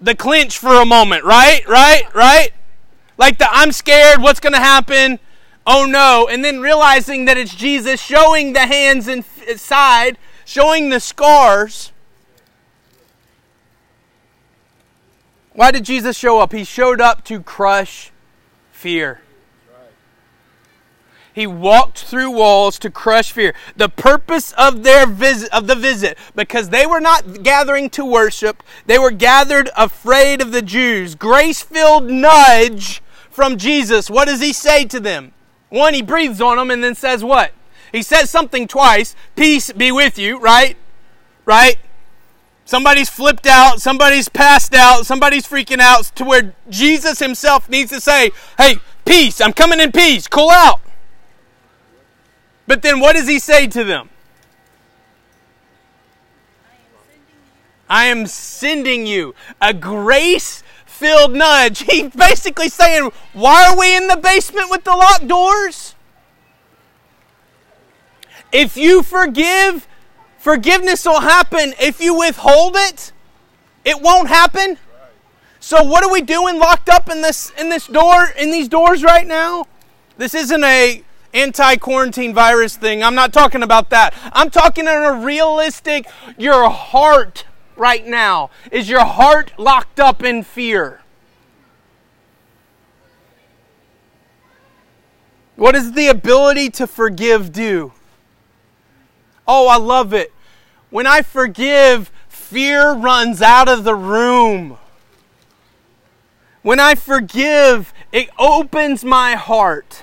The 0.00 0.14
clinch 0.14 0.58
for 0.58 0.80
a 0.80 0.84
moment, 0.84 1.24
right? 1.24 1.66
Right? 1.66 2.02
Right? 2.14 2.50
Like 3.18 3.38
the 3.38 3.48
I'm 3.50 3.72
scared, 3.72 4.20
what's 4.20 4.40
going 4.40 4.52
to 4.52 4.58
happen? 4.58 5.18
Oh 5.66 5.84
no. 5.84 6.28
And 6.30 6.44
then 6.44 6.60
realizing 6.60 7.24
that 7.24 7.36
it's 7.36 7.54
Jesus 7.54 8.00
showing 8.00 8.52
the 8.52 8.66
hands 8.66 9.08
and 9.08 9.24
side, 9.56 10.18
showing 10.44 10.90
the 10.90 11.00
scars. 11.00 11.92
Why 15.52 15.70
did 15.70 15.84
Jesus 15.84 16.16
show 16.18 16.40
up? 16.40 16.52
He 16.52 16.64
showed 16.64 17.00
up 17.00 17.24
to 17.24 17.40
crush 17.40 18.12
fear. 18.72 19.22
He 21.36 21.46
walked 21.46 21.98
through 21.98 22.30
walls 22.30 22.78
to 22.78 22.90
crush 22.90 23.30
fear. 23.30 23.52
The 23.76 23.90
purpose 23.90 24.52
of 24.52 24.84
their 24.84 25.06
visit 25.06 25.52
of 25.52 25.66
the 25.66 25.74
visit 25.74 26.16
because 26.34 26.70
they 26.70 26.86
were 26.86 26.98
not 26.98 27.42
gathering 27.42 27.90
to 27.90 28.06
worship, 28.06 28.62
they 28.86 28.98
were 28.98 29.10
gathered 29.10 29.68
afraid 29.76 30.40
of 30.40 30.50
the 30.50 30.62
Jews. 30.62 31.14
Grace-filled 31.14 32.10
nudge 32.10 33.02
from 33.28 33.58
Jesus. 33.58 34.08
What 34.08 34.28
does 34.28 34.40
he 34.40 34.54
say 34.54 34.86
to 34.86 34.98
them? 34.98 35.34
One, 35.68 35.92
he 35.92 36.00
breathes 36.00 36.40
on 36.40 36.56
them 36.56 36.70
and 36.70 36.82
then 36.82 36.94
says 36.94 37.22
what? 37.22 37.52
He 37.92 38.02
says 38.02 38.30
something 38.30 38.66
twice. 38.66 39.14
Peace 39.34 39.70
be 39.70 39.92
with 39.92 40.18
you, 40.18 40.40
right? 40.40 40.78
Right? 41.44 41.76
Somebody's 42.64 43.10
flipped 43.10 43.46
out, 43.46 43.82
somebody's 43.82 44.30
passed 44.30 44.72
out, 44.72 45.04
somebody's 45.04 45.46
freaking 45.46 45.80
out 45.80 46.04
to 46.14 46.24
where 46.24 46.54
Jesus 46.70 47.18
himself 47.18 47.68
needs 47.68 47.90
to 47.90 48.00
say, 48.00 48.30
Hey, 48.56 48.76
peace, 49.04 49.42
I'm 49.42 49.52
coming 49.52 49.80
in 49.80 49.92
peace, 49.92 50.26
cool 50.26 50.48
out. 50.48 50.80
But 52.66 52.82
then 52.82 53.00
what 53.00 53.14
does 53.14 53.28
he 53.28 53.38
say 53.38 53.66
to 53.68 53.84
them? 53.84 54.10
I 57.88 58.06
am 58.06 58.26
sending 58.26 59.06
you 59.06 59.34
a 59.60 59.72
grace 59.72 60.64
filled 60.84 61.34
nudge. 61.34 61.80
He's 61.90 62.10
basically 62.10 62.68
saying, 62.68 63.10
Why 63.32 63.68
are 63.68 63.78
we 63.78 63.96
in 63.96 64.08
the 64.08 64.16
basement 64.16 64.70
with 64.70 64.84
the 64.84 64.96
locked 64.96 65.28
doors? 65.28 65.94
If 68.52 68.76
you 68.76 69.02
forgive, 69.02 69.86
forgiveness 70.38 71.04
will 71.04 71.20
happen. 71.20 71.74
If 71.80 72.00
you 72.00 72.18
withhold 72.18 72.74
it, 72.76 73.12
it 73.84 74.00
won't 74.00 74.28
happen. 74.28 74.78
So 75.60 75.82
what 75.82 76.04
are 76.04 76.10
we 76.10 76.22
doing 76.22 76.58
locked 76.58 76.88
up 76.88 77.10
in 77.10 77.22
this 77.22 77.50
in 77.58 77.68
this 77.68 77.86
door 77.86 78.28
in 78.38 78.50
these 78.50 78.68
doors 78.68 79.02
right 79.02 79.26
now? 79.26 79.66
This 80.16 80.34
isn't 80.34 80.64
a 80.64 81.02
anti-quarantine 81.36 82.34
virus 82.34 82.76
thing. 82.76 83.02
I'm 83.02 83.14
not 83.14 83.32
talking 83.32 83.62
about 83.62 83.90
that. 83.90 84.14
I'm 84.32 84.50
talking 84.50 84.86
in 84.86 84.92
a 84.92 85.12
realistic 85.12 86.06
your 86.38 86.68
heart 86.70 87.44
right 87.76 88.06
now. 88.06 88.50
Is 88.72 88.88
your 88.88 89.04
heart 89.04 89.52
locked 89.58 90.00
up 90.00 90.24
in 90.24 90.42
fear? 90.42 91.02
What 95.56 95.72
does 95.72 95.92
the 95.92 96.08
ability 96.08 96.70
to 96.70 96.86
forgive 96.86 97.52
do? 97.52 97.92
Oh, 99.46 99.68
I 99.68 99.76
love 99.76 100.12
it. 100.12 100.32
When 100.90 101.06
I 101.06 101.22
forgive, 101.22 102.10
fear 102.28 102.92
runs 102.92 103.40
out 103.42 103.68
of 103.68 103.84
the 103.84 103.94
room. 103.94 104.78
When 106.62 106.80
I 106.80 106.94
forgive, 106.94 107.94
it 108.12 108.28
opens 108.38 109.04
my 109.04 109.34
heart. 109.34 110.02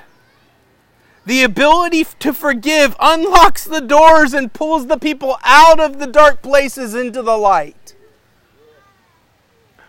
The 1.25 1.43
ability 1.43 2.05
to 2.19 2.33
forgive 2.33 2.95
unlocks 2.99 3.63
the 3.63 3.79
doors 3.79 4.33
and 4.33 4.51
pulls 4.51 4.87
the 4.87 4.97
people 4.97 5.37
out 5.43 5.79
of 5.79 5.99
the 5.99 6.07
dark 6.07 6.41
places 6.41 6.93
into 6.93 7.21
the 7.21 7.37
light. 7.37 7.95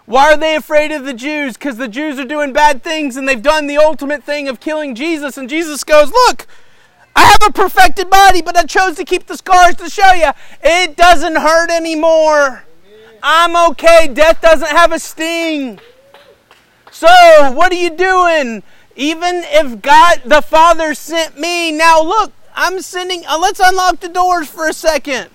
Why 0.06 0.32
are 0.32 0.36
they 0.36 0.54
afraid 0.54 0.92
of 0.92 1.04
the 1.04 1.14
Jews? 1.14 1.54
Because 1.54 1.76
the 1.76 1.88
Jews 1.88 2.18
are 2.18 2.24
doing 2.26 2.52
bad 2.52 2.82
things 2.82 3.16
and 3.16 3.26
they've 3.26 3.42
done 3.42 3.66
the 3.66 3.78
ultimate 3.78 4.22
thing 4.22 4.48
of 4.48 4.60
killing 4.60 4.94
Jesus. 4.94 5.38
And 5.38 5.48
Jesus 5.48 5.82
goes, 5.82 6.10
Look, 6.10 6.46
I 7.16 7.24
have 7.24 7.48
a 7.48 7.52
perfected 7.52 8.10
body, 8.10 8.42
but 8.42 8.56
I 8.56 8.64
chose 8.64 8.96
to 8.96 9.04
keep 9.04 9.26
the 9.26 9.36
scars 9.36 9.76
to 9.76 9.88
show 9.88 10.12
you 10.12 10.30
it 10.62 10.96
doesn't 10.96 11.36
hurt 11.36 11.70
anymore. 11.70 12.64
I'm 13.22 13.70
okay. 13.70 14.08
Death 14.12 14.42
doesn't 14.42 14.68
have 14.68 14.92
a 14.92 14.98
sting. 14.98 15.80
So, 16.90 17.08
what 17.52 17.72
are 17.72 17.76
you 17.76 17.90
doing? 17.90 18.62
Even 18.96 19.42
if 19.46 19.82
God 19.82 20.22
the 20.24 20.40
Father 20.40 20.94
sent 20.94 21.38
me, 21.38 21.72
now 21.72 22.02
look, 22.02 22.32
I'm 22.54 22.80
sending, 22.80 23.24
uh, 23.26 23.38
let's 23.38 23.60
unlock 23.60 24.00
the 24.00 24.08
doors 24.08 24.48
for 24.48 24.68
a 24.68 24.72
second. 24.72 25.30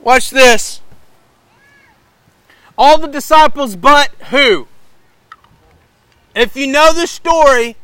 Watch 0.00 0.30
this. 0.30 0.80
All 2.78 2.98
the 2.98 3.06
disciples, 3.06 3.76
but 3.76 4.08
who? 4.30 4.66
If 6.34 6.56
you 6.56 6.66
know 6.66 6.94
the 6.94 7.06
story, 7.06 7.76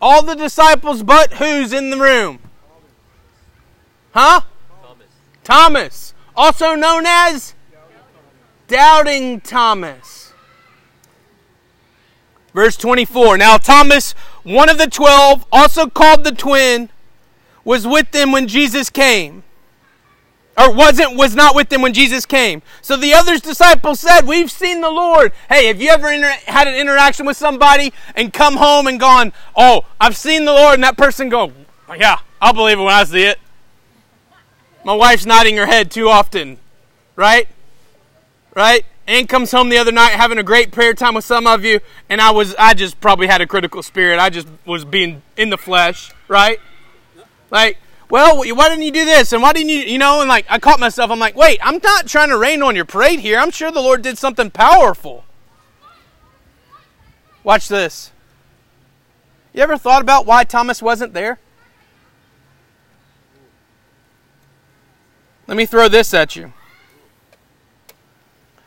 all 0.00 0.22
the 0.22 0.34
disciples, 0.34 1.04
but 1.04 1.34
who's 1.34 1.72
in 1.72 1.90
the 1.90 1.96
room? 1.96 2.40
Huh? 4.12 4.40
Thomas. 4.82 5.06
Thomas, 5.44 6.14
also 6.34 6.74
known 6.74 7.06
as 7.06 7.54
Doubting 8.68 9.40
Thomas. 9.40 10.15
Verse 12.56 12.78
24. 12.78 13.36
Now, 13.36 13.58
Thomas, 13.58 14.12
one 14.42 14.70
of 14.70 14.78
the 14.78 14.86
twelve, 14.86 15.44
also 15.52 15.90
called 15.90 16.24
the 16.24 16.32
twin, 16.32 16.88
was 17.64 17.86
with 17.86 18.12
them 18.12 18.32
when 18.32 18.48
Jesus 18.48 18.88
came. 18.88 19.42
Or 20.56 20.72
wasn't, 20.72 21.18
was 21.18 21.36
not 21.36 21.54
with 21.54 21.68
them 21.68 21.82
when 21.82 21.92
Jesus 21.92 22.24
came. 22.24 22.62
So 22.80 22.96
the 22.96 23.12
other 23.12 23.38
disciples 23.38 24.00
said, 24.00 24.22
We've 24.22 24.50
seen 24.50 24.80
the 24.80 24.88
Lord. 24.88 25.34
Hey, 25.50 25.66
have 25.66 25.82
you 25.82 25.90
ever 25.90 26.10
inter- 26.10 26.32
had 26.46 26.66
an 26.66 26.74
interaction 26.74 27.26
with 27.26 27.36
somebody 27.36 27.92
and 28.14 28.32
come 28.32 28.56
home 28.56 28.86
and 28.86 28.98
gone, 28.98 29.34
Oh, 29.54 29.84
I've 30.00 30.16
seen 30.16 30.46
the 30.46 30.54
Lord, 30.54 30.76
and 30.76 30.82
that 30.82 30.96
person 30.96 31.28
go, 31.28 31.52
Yeah, 31.94 32.20
I'll 32.40 32.54
believe 32.54 32.78
it 32.78 32.82
when 32.82 32.94
I 32.94 33.04
see 33.04 33.24
it. 33.24 33.38
My 34.82 34.94
wife's 34.94 35.26
nodding 35.26 35.58
her 35.58 35.66
head 35.66 35.90
too 35.90 36.08
often, 36.08 36.56
right? 37.16 37.48
right? 38.54 38.86
Ann 39.06 39.26
comes 39.26 39.52
home 39.52 39.68
the 39.68 39.78
other 39.78 39.92
night 39.92 40.12
having 40.12 40.38
a 40.38 40.42
great 40.42 40.72
prayer 40.72 40.92
time 40.92 41.14
with 41.14 41.24
some 41.24 41.46
of 41.46 41.64
you, 41.64 41.80
and 42.08 42.20
I 42.20 42.30
was 42.30 42.54
I 42.56 42.74
just 42.74 43.00
probably 43.00 43.28
had 43.28 43.40
a 43.40 43.46
critical 43.46 43.82
spirit. 43.82 44.18
I 44.18 44.30
just 44.30 44.48
was 44.64 44.84
being 44.84 45.22
in 45.36 45.50
the 45.50 45.58
flesh, 45.58 46.12
right? 46.28 46.58
Like, 47.50 47.78
well, 48.10 48.38
why 48.38 48.68
didn't 48.68 48.84
you 48.84 48.92
do 48.92 49.04
this? 49.04 49.32
And 49.32 49.42
why 49.42 49.52
didn't 49.52 49.68
you, 49.68 49.80
you 49.80 49.98
know? 49.98 50.20
And 50.20 50.28
like, 50.28 50.46
I 50.48 50.58
caught 50.58 50.80
myself. 50.80 51.10
I'm 51.10 51.18
like, 51.18 51.36
wait, 51.36 51.58
I'm 51.62 51.78
not 51.82 52.06
trying 52.06 52.28
to 52.30 52.38
rain 52.38 52.62
on 52.62 52.74
your 52.74 52.84
parade 52.84 53.20
here. 53.20 53.38
I'm 53.38 53.50
sure 53.50 53.70
the 53.70 53.80
Lord 53.80 54.02
did 54.02 54.18
something 54.18 54.50
powerful. 54.50 55.24
Watch 57.44 57.68
this. 57.68 58.10
You 59.52 59.62
ever 59.62 59.78
thought 59.78 60.02
about 60.02 60.26
why 60.26 60.44
Thomas 60.44 60.82
wasn't 60.82 61.14
there? 61.14 61.38
Let 65.46 65.56
me 65.56 65.64
throw 65.64 65.88
this 65.88 66.12
at 66.12 66.34
you. 66.34 66.52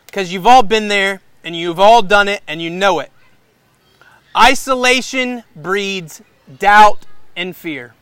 Because 0.10 0.34
you've 0.34 0.48
all 0.48 0.63
been 0.63 0.88
there 0.88 1.22
and 1.44 1.56
you've 1.56 1.80
all 1.80 2.01
done 2.01 2.28
it 2.28 2.42
and 2.48 2.60
you 2.60 2.72
know 2.72 2.98
it. 2.98 3.12
Isolation 4.36 5.44
breeds 5.56 6.24
doubt 6.58 7.06
and 7.36 7.56
fear. 7.56 7.94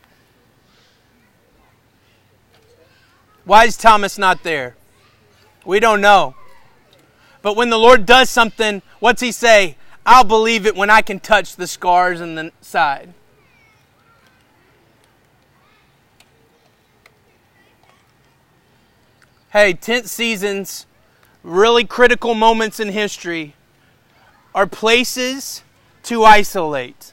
Why 3.44 3.66
is 3.66 3.76
Thomas 3.76 4.16
not 4.16 4.42
there? 4.42 4.74
We 5.66 5.80
don't 5.80 6.00
know. 6.00 6.34
But 7.42 7.56
when 7.56 7.68
the 7.68 7.78
Lord 7.78 8.06
does 8.06 8.30
something, 8.30 8.80
what's 9.00 9.20
he 9.20 9.30
say? 9.30 9.76
I'll 10.06 10.24
believe 10.24 10.64
it 10.64 10.74
when 10.74 10.88
I 10.88 11.02
can 11.02 11.20
touch 11.20 11.56
the 11.56 11.66
scars 11.66 12.22
in 12.22 12.36
the 12.36 12.52
side. 12.62 13.12
Hey, 19.50 19.74
tent 19.74 20.08
seasons 20.08 20.86
really 21.48 21.84
critical 21.84 22.34
moments 22.34 22.78
in 22.78 22.88
history 22.90 23.54
are 24.54 24.66
places 24.66 25.62
to 26.04 26.24
isolate. 26.24 27.12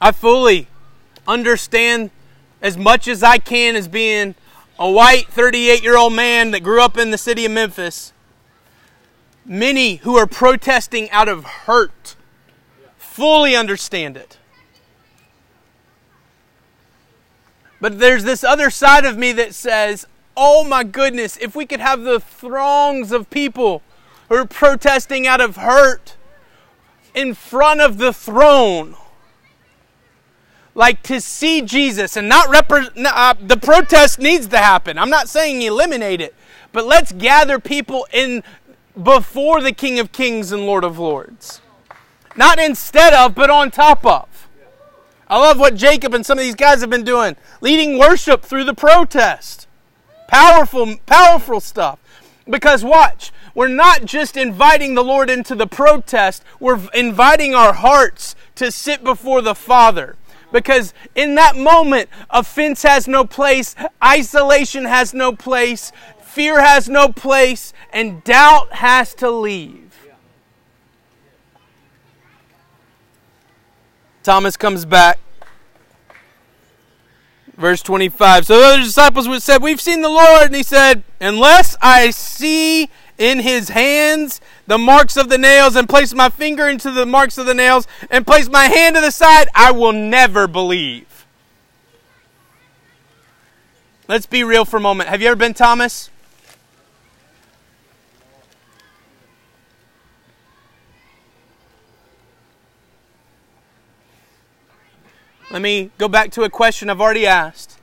I 0.00 0.12
fully 0.12 0.66
understand 1.26 2.10
as 2.60 2.76
much 2.76 3.08
as 3.08 3.22
I 3.22 3.38
can 3.38 3.76
as 3.76 3.88
being 3.88 4.34
a 4.78 4.90
white 4.90 5.28
38 5.28 5.82
year 5.82 5.96
old 5.96 6.12
man 6.12 6.50
that 6.50 6.60
grew 6.60 6.82
up 6.82 6.98
in 6.98 7.10
the 7.10 7.18
city 7.18 7.44
of 7.44 7.52
Memphis. 7.52 8.12
Many 9.44 9.96
who 9.96 10.16
are 10.16 10.26
protesting 10.26 11.10
out 11.10 11.28
of 11.28 11.44
hurt 11.44 12.16
fully 12.96 13.56
understand 13.56 14.16
it. 14.16 14.38
But 17.80 17.98
there's 17.98 18.24
this 18.24 18.44
other 18.44 18.70
side 18.70 19.04
of 19.04 19.18
me 19.18 19.32
that 19.32 19.54
says, 19.54 20.06
oh 20.36 20.64
my 20.64 20.84
goodness, 20.84 21.36
if 21.38 21.54
we 21.54 21.66
could 21.66 21.80
have 21.80 22.02
the 22.02 22.20
throngs 22.20 23.12
of 23.12 23.30
people 23.30 23.82
who 24.28 24.36
are 24.36 24.46
protesting 24.46 25.26
out 25.26 25.40
of 25.40 25.56
hurt 25.56 26.16
in 27.14 27.34
front 27.34 27.80
of 27.80 27.98
the 27.98 28.12
throne. 28.12 28.96
Like 30.74 31.02
to 31.02 31.20
see 31.20 31.60
Jesus 31.60 32.16
and 32.16 32.28
not 32.28 32.48
represent, 32.48 32.94
uh, 33.04 33.34
the 33.38 33.58
protest 33.58 34.18
needs 34.18 34.46
to 34.48 34.56
happen. 34.56 34.98
I'm 34.98 35.10
not 35.10 35.28
saying 35.28 35.60
eliminate 35.60 36.22
it, 36.22 36.34
but 36.72 36.86
let's 36.86 37.12
gather 37.12 37.58
people 37.58 38.06
in 38.12 38.42
before 39.00 39.60
the 39.60 39.72
King 39.72 39.98
of 39.98 40.12
Kings 40.12 40.52
and 40.52 40.66
Lord 40.66 40.84
of 40.84 40.98
Lords. 40.98 41.60
Not 42.36 42.58
instead 42.58 43.12
of, 43.12 43.34
but 43.34 43.50
on 43.50 43.70
top 43.70 44.06
of. 44.06 44.48
I 45.28 45.38
love 45.38 45.58
what 45.58 45.74
Jacob 45.74 46.14
and 46.14 46.24
some 46.24 46.38
of 46.38 46.44
these 46.44 46.54
guys 46.54 46.80
have 46.80 46.90
been 46.90 47.04
doing, 47.04 47.36
leading 47.60 47.98
worship 47.98 48.42
through 48.42 48.64
the 48.64 48.74
protest. 48.74 49.66
Powerful, 50.28 50.96
powerful 51.06 51.60
stuff. 51.60 51.98
Because 52.48 52.82
watch, 52.82 53.32
we're 53.54 53.68
not 53.68 54.04
just 54.04 54.36
inviting 54.36 54.94
the 54.94 55.04
Lord 55.04 55.30
into 55.30 55.54
the 55.54 55.66
protest, 55.66 56.42
we're 56.58 56.80
inviting 56.92 57.54
our 57.54 57.72
hearts 57.72 58.34
to 58.56 58.72
sit 58.72 59.04
before 59.04 59.42
the 59.42 59.54
Father. 59.54 60.16
Because 60.50 60.92
in 61.14 61.34
that 61.36 61.56
moment, 61.56 62.08
offense 62.30 62.82
has 62.82 63.08
no 63.08 63.24
place, 63.24 63.74
isolation 64.02 64.84
has 64.84 65.14
no 65.14 65.34
place, 65.34 65.92
fear 66.20 66.60
has 66.60 66.88
no 66.88 67.08
place, 67.08 67.72
and 67.92 68.22
doubt 68.24 68.72
has 68.74 69.14
to 69.14 69.30
leave. 69.30 70.08
Thomas 74.22 74.56
comes 74.56 74.84
back. 74.84 75.18
Verse 77.56 77.82
25. 77.82 78.46
So 78.46 78.58
the 78.58 78.66
other 78.66 78.82
disciples 78.82 79.44
said, 79.44 79.62
We've 79.62 79.80
seen 79.80 80.02
the 80.02 80.08
Lord. 80.08 80.46
And 80.46 80.54
he 80.54 80.62
said, 80.62 81.02
Unless 81.20 81.76
I 81.82 82.10
see 82.10 82.88
in 83.18 83.40
his 83.40 83.68
hands 83.68 84.40
the 84.66 84.78
marks 84.78 85.16
of 85.16 85.28
the 85.28 85.38
nails, 85.38 85.76
and 85.76 85.88
place 85.88 86.14
my 86.14 86.28
finger 86.28 86.66
into 86.66 86.90
the 86.90 87.06
marks 87.06 87.38
of 87.38 87.46
the 87.46 87.54
nails, 87.54 87.86
and 88.10 88.26
place 88.26 88.48
my 88.48 88.64
hand 88.64 88.96
to 88.96 89.02
the 89.02 89.10
side, 89.10 89.48
I 89.54 89.70
will 89.72 89.92
never 89.92 90.46
believe. 90.46 91.26
Let's 94.08 94.26
be 94.26 94.44
real 94.44 94.64
for 94.64 94.78
a 94.78 94.80
moment. 94.80 95.08
Have 95.08 95.20
you 95.20 95.28
ever 95.28 95.36
been 95.36 95.54
Thomas? 95.54 96.10
Let 105.52 105.60
me 105.60 105.90
go 105.98 106.08
back 106.08 106.30
to 106.30 106.44
a 106.44 106.50
question 106.50 106.88
I've 106.88 107.00
already 107.00 107.26
asked. 107.26 107.78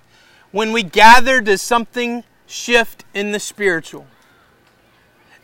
When 0.51 0.71
we 0.71 0.81
gather, 0.81 1.39
does 1.39 1.61
something 1.61 2.23
shift 2.47 3.05
in 3.13 3.31
the 3.31 3.39
spiritual? 3.39 4.07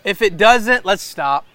If 0.04 0.24
it 0.24 0.36
doesn't, 0.36 0.86
let's 0.86 1.04
stop. 1.04 1.46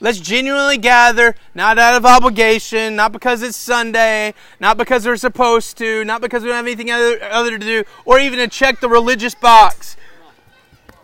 Let's 0.00 0.18
genuinely 0.18 0.78
gather, 0.78 1.36
not 1.54 1.78
out 1.78 1.94
of 1.94 2.04
obligation, 2.04 2.96
not 2.96 3.12
because 3.12 3.40
it's 3.42 3.56
Sunday, 3.56 4.34
not 4.58 4.76
because 4.76 5.06
we're 5.06 5.16
supposed 5.16 5.78
to, 5.78 6.04
not 6.04 6.20
because 6.20 6.42
we 6.42 6.48
don't 6.48 6.56
have 6.56 6.66
anything 6.66 6.90
other, 6.90 7.22
other 7.22 7.52
to 7.52 7.58
do, 7.58 7.84
or 8.04 8.18
even 8.18 8.40
to 8.40 8.48
check 8.48 8.80
the 8.80 8.88
religious 8.88 9.36
box. 9.36 9.96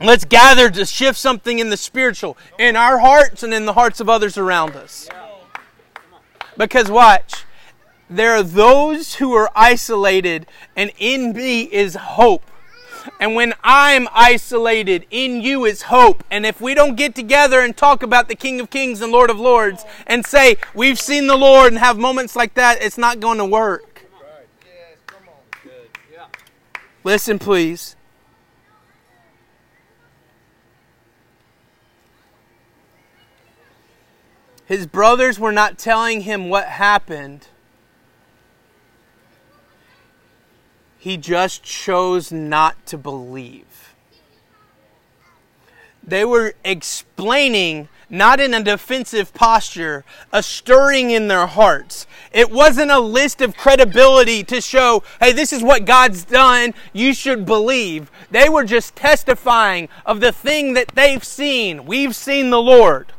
Let's 0.01 0.25
gather 0.25 0.69
to 0.69 0.85
shift 0.85 1.17
something 1.17 1.61
in 1.61 1.71
the 1.71 1.77
spiritual, 1.77 2.37
in 2.59 2.75
our 2.75 2.99
hearts 2.99 3.45
and 3.45 3.55
in 3.55 3.67
the 3.67 3.75
hearts 3.75 4.01
of 4.01 4.09
others 4.09 4.37
around 4.37 4.75
us. 4.75 5.09
Because 6.57 6.91
watch, 6.91 7.45
there 8.11 8.33
are 8.33 8.43
those 8.43 9.15
who 9.15 9.33
are 9.35 9.51
isolated, 9.57 10.47
and 10.77 10.93
in 10.99 11.33
me 11.33 11.63
is 11.63 11.95
hope. 11.95 12.45
And 13.19 13.35
when 13.35 13.55
I'm 13.65 14.07
isolated, 14.13 15.07
in 15.11 15.41
you 15.41 15.65
is 15.65 15.83
hope. 15.83 16.23
And 16.31 16.47
if 16.47 16.61
we 16.61 16.75
don't 16.75 16.95
get 16.95 17.15
together 17.15 17.61
and 17.61 17.77
talk 17.77 18.03
about 18.03 18.29
the 18.29 18.35
King 18.35 18.61
of 18.61 18.71
Kings 18.71 19.01
and 19.01 19.11
Lord 19.11 19.31
of 19.31 19.41
Lords 19.41 19.85
and 20.07 20.25
say, 20.25 20.57
we've 20.75 21.01
seen 21.01 21.27
the 21.27 21.37
Lord 21.37 21.73
and 21.73 21.79
have 21.79 21.99
moments 21.99 22.37
like 22.37 22.55
that, 22.55 22.83
it's 22.83 22.99
not 22.99 23.19
going 23.19 23.39
to 23.39 23.45
work. 23.45 24.07
Listen, 27.05 27.39
please. 27.39 27.97
His 34.73 34.87
brothers 34.87 35.39
were 35.39 35.53
not 35.53 35.77
telling 35.77 36.23
him 36.23 36.49
what 36.49 36.65
happened. 36.65 37.49
He 40.97 41.19
just 41.19 41.63
chose 41.63 42.33
not 42.33 42.87
to 42.87 42.97
believe. 42.97 43.95
They 46.03 46.25
were 46.25 46.55
explaining, 46.65 47.91
not 48.09 48.41
in 48.41 48.55
a 48.55 48.63
defensive 48.63 49.35
posture, 49.35 50.07
a 50.33 50.43
stirring 50.43 51.11
in 51.11 51.29
their 51.29 51.49
hearts. 51.49 52.07
It 52.33 52.51
wasn't 52.51 52.91
a 52.91 52.99
list 52.99 53.43
of 53.43 53.55
credibility 53.55 54.43
to 54.45 54.63
show, 54.63 55.03
hey, 55.21 55.33
this 55.33 55.53
is 55.53 55.63
what 55.63 55.85
God's 55.85 56.25
done, 56.25 56.73
you 56.95 57.13
should 57.13 57.45
believe. 57.45 58.11
They 58.31 58.49
were 58.49 58.65
just 58.65 58.97
testifying 58.97 59.91
of 60.07 60.21
the 60.21 60.33
thing 60.33 60.73
that 60.73 60.93
they've 60.95 61.23
seen. 61.23 61.85
We've 61.85 62.17
seen 62.17 62.49
the 62.49 62.63
Lord. 62.63 63.13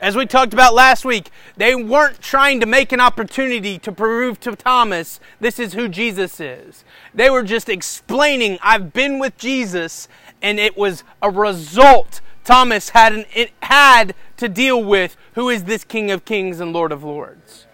As 0.00 0.16
we 0.16 0.26
talked 0.26 0.52
about 0.52 0.74
last 0.74 1.04
week, 1.04 1.30
they 1.56 1.74
weren't 1.74 2.20
trying 2.20 2.60
to 2.60 2.66
make 2.66 2.92
an 2.92 3.00
opportunity 3.00 3.78
to 3.78 3.92
prove 3.92 4.40
to 4.40 4.56
Thomas 4.56 5.20
this 5.40 5.58
is 5.58 5.72
who 5.74 5.88
Jesus 5.88 6.40
is. 6.40 6.84
They 7.14 7.30
were 7.30 7.42
just 7.42 7.68
explaining, 7.68 8.58
I've 8.60 8.92
been 8.92 9.18
with 9.18 9.36
Jesus, 9.38 10.08
and 10.42 10.58
it 10.58 10.76
was 10.76 11.04
a 11.22 11.30
result 11.30 12.20
Thomas 12.44 12.90
had, 12.90 13.14
an, 13.14 13.24
it 13.34 13.52
had 13.62 14.14
to 14.36 14.48
deal 14.48 14.82
with 14.82 15.16
who 15.34 15.48
is 15.48 15.64
this 15.64 15.84
King 15.84 16.10
of 16.10 16.24
Kings 16.24 16.60
and 16.60 16.72
Lord 16.72 16.92
of 16.92 17.02
Lords. 17.02 17.66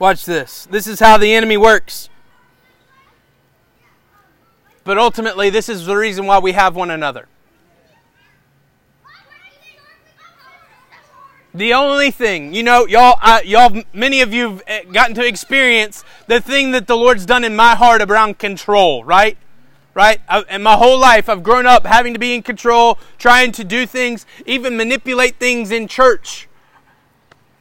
Watch 0.00 0.24
this. 0.24 0.66
This 0.70 0.86
is 0.86 0.98
how 0.98 1.18
the 1.18 1.34
enemy 1.34 1.56
works. 1.56 2.08
But 4.82 4.98
ultimately, 4.98 5.50
this 5.50 5.68
is 5.68 5.84
the 5.86 5.94
reason 5.94 6.26
why 6.26 6.38
we 6.38 6.52
have 6.52 6.74
one 6.74 6.90
another. 6.90 7.28
The 11.52 11.74
only 11.74 12.12
thing, 12.12 12.54
you 12.54 12.62
know, 12.62 12.86
y'all, 12.86 13.18
uh, 13.20 13.40
y'all, 13.44 13.82
many 13.92 14.20
of 14.20 14.32
you've 14.32 14.62
uh, 14.68 14.84
gotten 14.92 15.16
to 15.16 15.26
experience 15.26 16.04
the 16.28 16.40
thing 16.40 16.70
that 16.70 16.86
the 16.86 16.96
Lord's 16.96 17.26
done 17.26 17.42
in 17.42 17.56
my 17.56 17.74
heart 17.74 18.00
around 18.02 18.38
control, 18.38 19.02
right? 19.02 19.36
Right? 19.92 20.20
I, 20.28 20.44
and 20.48 20.62
my 20.62 20.76
whole 20.76 20.98
life, 20.98 21.28
I've 21.28 21.42
grown 21.42 21.66
up 21.66 21.84
having 21.84 22.12
to 22.12 22.20
be 22.20 22.34
in 22.36 22.42
control, 22.42 23.00
trying 23.18 23.50
to 23.52 23.64
do 23.64 23.84
things, 23.84 24.26
even 24.46 24.76
manipulate 24.76 25.40
things 25.40 25.72
in 25.72 25.88
church 25.88 26.48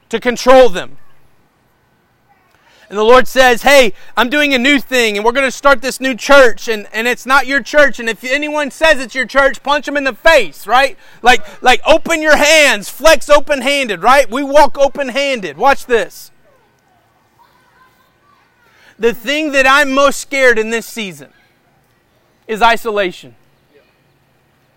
to 0.10 0.20
control 0.20 0.70
them 0.70 0.99
and 2.90 2.98
the 2.98 3.04
Lord 3.04 3.28
says, 3.28 3.62
Hey, 3.62 3.94
I'm 4.18 4.30
doing 4.30 4.56
a 4.56 4.58
new 4.58 4.80
thing 4.80 5.16
and 5.16 5.24
we're 5.24 5.32
going 5.32 5.48
to 5.48 5.52
start 5.52 5.82
this 5.82 6.00
new 6.00 6.16
church 6.16 6.68
and, 6.68 6.88
and 6.92 7.08
it's 7.08 7.26
not 7.26 7.46
your 7.46 7.62
church. 7.62 8.00
And 8.00 8.10
if 8.10 8.24
anyone 8.24 8.72
says 8.72 9.00
it's 9.00 9.14
your 9.14 9.28
church, 9.28 9.62
punch 9.62 9.86
them 9.86 9.96
in 9.96 10.06
the 10.06 10.14
face, 10.14 10.66
right? 10.66 10.98
Like, 11.22 11.62
like 11.62 11.82
open 11.86 12.20
your 12.20 12.36
hands, 12.36 12.90
flex 12.90 13.30
open 13.30 13.62
handed, 13.62 14.02
right? 14.02 14.30
We 14.30 14.42
walk 14.42 14.78
open 14.80 15.10
handed. 15.10 15.56
Watch 15.56 15.86
this. 15.86 16.32
The 18.98 19.14
thing 19.14 19.52
that 19.52 19.68
I'm 19.68 19.92
most 19.92 20.20
scared 20.20 20.58
in 20.58 20.72
this 20.72 20.88
season 20.88 21.32
is 22.48 22.64
isolation. 22.64 23.36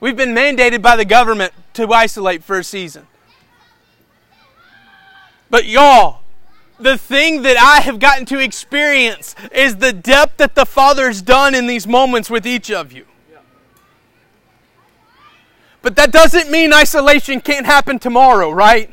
We've 0.01 0.17
been 0.17 0.35
mandated 0.35 0.83
by 0.83 0.97
the 0.97 1.05
government 1.07 1.55
to 1.75 1.91
isolate 1.91 2.45
for 2.45 2.59
a 2.59 2.65
season. 2.65 3.07
But 5.49 5.65
y'all, 5.67 6.22
the 6.83 6.99
thing 6.99 7.43
that 7.43 7.57
I 7.57 7.81
have 7.81 7.99
gotten 7.99 8.27
to 8.27 8.39
experience 8.39 9.35
is 9.53 9.77
the 9.77 9.93
depth 9.93 10.39
that 10.39 10.55
the 10.55 10.67
Father's 10.67 11.23
done 11.23 11.55
in 11.55 11.67
these 11.67 11.87
moments 11.87 12.29
with 12.29 12.47
each 12.47 12.71
of 12.71 12.93
you. 12.93 13.07
But 15.83 15.97
that 15.97 16.13
doesn't 16.13 16.51
mean 16.51 16.73
isolation 16.73 17.41
can't 17.41 17.67
happen 17.67 17.99
tomorrow, 17.99 18.51
right? 18.51 18.93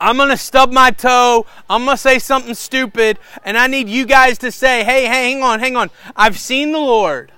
I'm 0.00 0.16
going 0.16 0.28
to 0.28 0.36
stub 0.36 0.70
my 0.70 0.90
toe. 0.90 1.46
I'm 1.68 1.84
going 1.84 1.96
to 1.96 2.00
say 2.00 2.18
something 2.18 2.54
stupid. 2.54 3.18
And 3.44 3.56
I 3.56 3.66
need 3.66 3.88
you 3.88 4.06
guys 4.06 4.38
to 4.38 4.52
say, 4.52 4.84
hey, 4.84 5.04
hang 5.04 5.42
on, 5.42 5.60
hang 5.60 5.76
on. 5.76 5.90
I've 6.14 6.38
seen 6.38 6.72
the 6.72 6.78
Lord. 6.78 7.32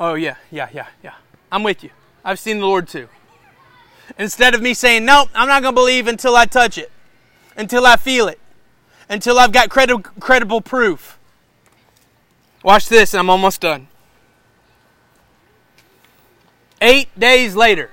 Oh, 0.00 0.14
yeah, 0.14 0.36
yeah, 0.50 0.68
yeah, 0.72 0.86
yeah. 1.02 1.14
I'm 1.50 1.62
with 1.62 1.82
you. 1.82 1.90
I've 2.24 2.38
seen 2.38 2.60
the 2.60 2.66
Lord 2.66 2.88
too. 2.88 3.08
Instead 4.16 4.54
of 4.54 4.62
me 4.62 4.74
saying, 4.74 5.04
nope, 5.04 5.28
I'm 5.34 5.48
not 5.48 5.62
going 5.62 5.74
to 5.74 5.80
believe 5.80 6.06
until 6.06 6.34
I 6.36 6.46
touch 6.46 6.78
it, 6.78 6.90
until 7.56 7.86
I 7.86 7.96
feel 7.96 8.28
it, 8.28 8.40
until 9.08 9.38
I've 9.38 9.52
got 9.52 9.68
credi- 9.68 10.02
credible 10.20 10.60
proof. 10.60 11.18
Watch 12.62 12.88
this, 12.88 13.14
I'm 13.14 13.28
almost 13.28 13.60
done. 13.60 13.88
Eight 16.80 17.08
days 17.18 17.54
later. 17.54 17.90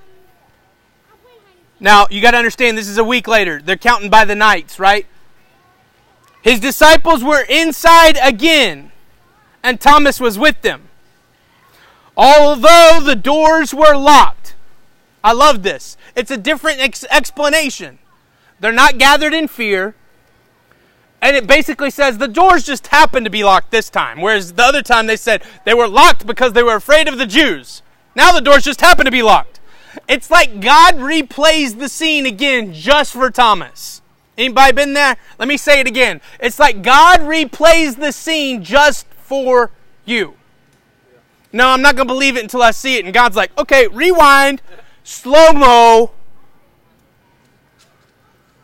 Now, 1.80 2.08
you 2.10 2.21
got 2.21 2.32
to 2.32 2.38
understand, 2.38 2.78
this 2.78 2.88
is 2.88 2.97
a 2.97 3.04
week 3.04 3.28
later. 3.28 3.62
They're 3.62 3.75
counting 3.75 4.10
by 4.10 4.25
the 4.25 4.36
nights, 4.36 4.80
right? 4.80 5.06
His 6.41 6.60
disciples 6.60 7.23
were 7.23 7.41
inside 7.49 8.17
again, 8.21 8.91
and 9.63 9.82
Thomas 9.82 10.19
was 10.19 10.38
with 10.38 10.62
them. 10.62 10.84
Although 12.15 13.01
the 13.04 13.15
doors 13.15 13.73
were 13.73 13.95
locked. 13.95 14.56
I 15.25 15.33
love 15.33 15.63
this. 15.63 15.97
It's 16.15 16.29
a 16.29 16.38
different 16.38 16.79
ex- 16.79 17.03
explanation. 17.09 17.97
They're 18.59 18.71
not 18.71 18.99
gathered 18.99 19.33
in 19.33 19.47
fear. 19.47 19.95
And 21.19 21.35
it 21.35 21.47
basically 21.47 21.89
says 21.89 22.19
the 22.19 22.27
doors 22.27 22.63
just 22.63 22.88
happened 22.88 23.25
to 23.25 23.31
be 23.31 23.43
locked 23.43 23.71
this 23.71 23.89
time. 23.89 24.21
Whereas 24.21 24.53
the 24.53 24.61
other 24.61 24.83
time 24.83 25.07
they 25.07 25.17
said 25.17 25.41
they 25.63 25.73
were 25.73 25.88
locked 25.88 26.27
because 26.27 26.53
they 26.53 26.61
were 26.61 26.75
afraid 26.75 27.07
of 27.07 27.17
the 27.17 27.25
Jews. 27.25 27.81
Now 28.13 28.33
the 28.33 28.39
doors 28.39 28.63
just 28.63 28.81
happen 28.81 29.05
to 29.05 29.11
be 29.11 29.23
locked. 29.23 29.59
It's 30.07 30.29
like 30.29 30.61
God 30.61 30.97
replays 30.97 31.79
the 31.79 31.89
scene 31.89 32.27
again 32.27 32.71
just 32.71 33.11
for 33.13 33.31
Thomas. 33.31 34.03
Anybody 34.38 34.73
been 34.73 34.93
there? 34.93 35.17
Let 35.39 35.47
me 35.47 35.57
say 35.57 35.79
it 35.79 35.88
again. 35.88 36.21
It's 36.39 36.59
like 36.59 36.83
God 36.83 37.21
replays 37.21 37.95
the 37.95 38.11
scene 38.11 38.63
just 38.63 39.07
for 39.07 39.71
you. 40.05 40.35
No, 41.51 41.69
I'm 41.69 41.81
not 41.81 41.95
going 41.95 42.07
to 42.07 42.13
believe 42.13 42.38
it 42.38 42.43
until 42.43 42.61
I 42.61 42.69
see 42.69 42.97
it. 42.97 43.05
And 43.05 43.13
God's 43.13 43.35
like, 43.35 43.57
okay, 43.57 43.88
rewind, 43.88 44.61
slow 45.05 45.53
mo, 45.53 46.11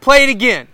play 0.01 0.23
it 0.23 0.29
again. 0.29 0.67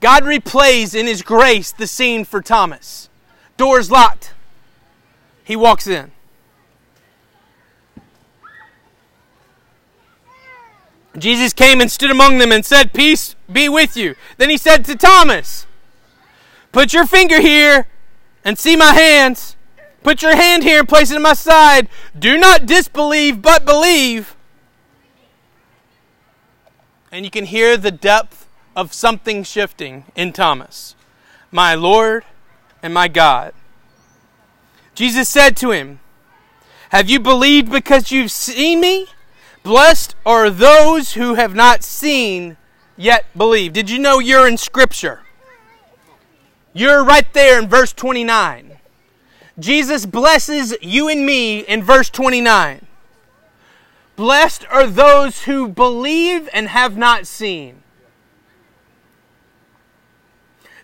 God 0.00 0.22
replays 0.22 0.94
in 0.94 1.08
His 1.08 1.22
grace 1.22 1.72
the 1.72 1.88
scene 1.88 2.24
for 2.24 2.40
Thomas. 2.40 3.08
Doors 3.56 3.90
locked. 3.90 4.32
He 5.42 5.56
walks 5.56 5.88
in. 5.88 6.12
Jesus 11.18 11.52
came 11.52 11.80
and 11.80 11.90
stood 11.90 12.10
among 12.10 12.38
them 12.38 12.52
and 12.52 12.64
said, 12.64 12.92
Peace 12.92 13.34
be 13.50 13.68
with 13.68 13.96
you. 13.96 14.14
Then 14.36 14.50
he 14.50 14.56
said 14.56 14.84
to 14.84 14.94
Thomas, 14.94 15.66
Put 16.70 16.92
your 16.92 17.06
finger 17.06 17.40
here 17.40 17.88
and 18.44 18.58
see 18.58 18.76
my 18.76 18.92
hands. 18.92 19.56
Put 20.02 20.22
your 20.22 20.36
hand 20.36 20.62
here 20.62 20.80
and 20.80 20.88
place 20.88 21.10
it 21.10 21.16
in 21.16 21.22
my 21.22 21.34
side. 21.34 21.88
Do 22.18 22.38
not 22.38 22.66
disbelieve, 22.66 23.42
but 23.42 23.64
believe. 23.64 24.36
And 27.10 27.24
you 27.24 27.30
can 27.30 27.46
hear 27.46 27.76
the 27.76 27.90
depth 27.90 28.46
of 28.76 28.92
something 28.92 29.42
shifting 29.42 30.04
in 30.14 30.32
Thomas. 30.32 30.94
My 31.50 31.74
Lord 31.74 32.24
and 32.82 32.94
my 32.94 33.08
God. 33.08 33.52
Jesus 34.94 35.28
said 35.28 35.56
to 35.58 35.70
him, 35.70 36.00
Have 36.90 37.08
you 37.08 37.18
believed 37.20 37.70
because 37.70 38.10
you've 38.10 38.30
seen 38.30 38.80
me? 38.80 39.06
Blessed 39.62 40.14
are 40.24 40.50
those 40.50 41.14
who 41.14 41.34
have 41.34 41.54
not 41.54 41.82
seen 41.82 42.56
yet 42.96 43.26
believe. 43.36 43.72
Did 43.72 43.90
you 43.90 43.98
know 43.98 44.18
you're 44.18 44.46
in 44.46 44.56
Scripture? 44.56 45.20
You're 46.72 47.04
right 47.04 47.32
there 47.32 47.58
in 47.58 47.68
verse 47.68 47.92
29. 47.92 48.67
Jesus 49.58 50.06
blesses 50.06 50.74
you 50.80 51.08
and 51.08 51.26
me 51.26 51.60
in 51.60 51.82
verse 51.82 52.10
29. 52.10 52.86
Blessed 54.14 54.66
are 54.70 54.86
those 54.86 55.42
who 55.44 55.68
believe 55.68 56.48
and 56.52 56.68
have 56.68 56.96
not 56.96 57.26
seen. 57.26 57.82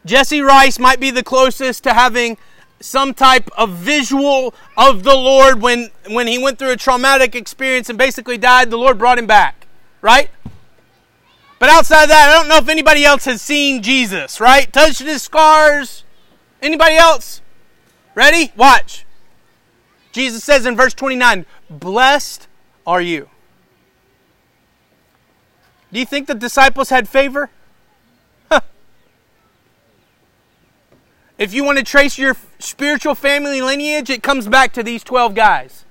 Jesse 0.05 0.41
Rice 0.41 0.79
might 0.79 1.01
be 1.01 1.11
the 1.11 1.23
closest 1.23 1.83
to 1.85 1.95
having 1.95 2.37
some 2.81 3.15
type 3.15 3.49
of 3.57 3.71
visual 3.71 4.55
of 4.77 5.03
the 5.03 5.15
Lord 5.15 5.63
when, 5.63 5.91
when 6.09 6.27
he 6.27 6.39
went 6.39 6.59
through 6.59 6.73
a 6.73 6.77
traumatic 6.77 7.35
experience 7.35 7.89
and 7.89 7.97
basically 7.97 8.37
died, 8.37 8.71
the 8.71 8.77
Lord 8.77 8.99
brought 8.99 9.19
him 9.19 9.27
back, 9.27 9.67
right? 10.03 10.31
But 11.59 11.71
outside 11.71 12.05
of 12.05 12.09
that, 12.11 12.29
I 12.29 12.33
don't 12.35 12.49
know 12.49 12.59
if 12.59 12.69
anybody 12.69 13.05
else 13.05 13.25
has 13.25 13.41
seen 13.41 13.83
Jesus, 13.83 14.41
right? 14.41 14.71
Touched 14.71 15.01
his 15.01 15.23
scars. 15.23 16.05
Anybody 16.61 16.97
else? 16.97 17.41
Ready? 18.15 18.53
Watch. 18.57 19.05
Jesus 20.13 20.45
says 20.45 20.67
in 20.67 20.77
verse 20.77 20.95
29, 20.95 21.47
Blessed 21.69 22.47
are 22.87 23.01
you. 23.01 23.29
Do 25.93 25.99
you 25.99 26.07
think 26.07 26.27
the 26.27 26.35
disciples 26.35 26.91
had 26.91 27.09
favor? 27.09 27.51
If 31.37 31.53
you 31.53 31.65
want 31.65 31.79
to 31.79 31.85
trace 31.85 32.17
your 32.17 32.37
spiritual 32.59 33.15
family 33.15 33.61
lineage, 33.61 34.09
it 34.09 34.23
comes 34.23 34.47
back 34.47 34.73
to 34.75 34.83
these 34.83 35.03
12 35.03 35.35
guys. 35.35 35.85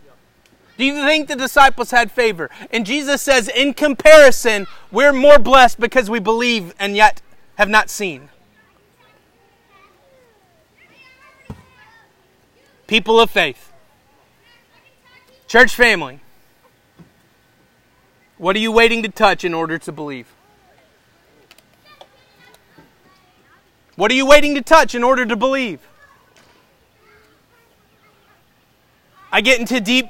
Do 0.78 0.86
you 0.86 1.06
think 1.06 1.28
the 1.28 1.36
disciples 1.36 1.92
had 1.92 2.12
favor? 2.12 2.50
And 2.72 2.86
Jesus 2.86 3.22
says, 3.22 3.50
in 3.50 3.74
comparison, 3.74 4.68
we're 4.92 5.14
more 5.14 5.38
blessed 5.38 5.80
because 5.80 6.10
we 6.10 6.20
believe 6.20 6.74
and 6.80 6.96
yet 6.96 7.22
have 7.58 7.70
not 7.70 7.90
seen. 7.90 8.30
People 12.94 13.20
of 13.20 13.32
faith, 13.32 13.74
church 15.48 15.74
family, 15.74 16.20
what 18.38 18.56
are 18.56 18.60
you 18.60 18.72
waiting 18.72 19.02
to 19.02 19.10
touch 19.10 19.44
in 19.44 19.52
order 19.52 19.80
to 19.80 19.92
believe? 19.92 20.28
What 23.96 24.12
are 24.12 24.14
you 24.14 24.28
waiting 24.28 24.54
to 24.54 24.62
touch 24.62 24.94
in 24.94 25.04
order 25.04 25.26
to 25.26 25.36
believe? 25.36 25.80
I 29.32 29.42
get 29.42 29.60
into 29.60 29.82
deep 29.82 30.06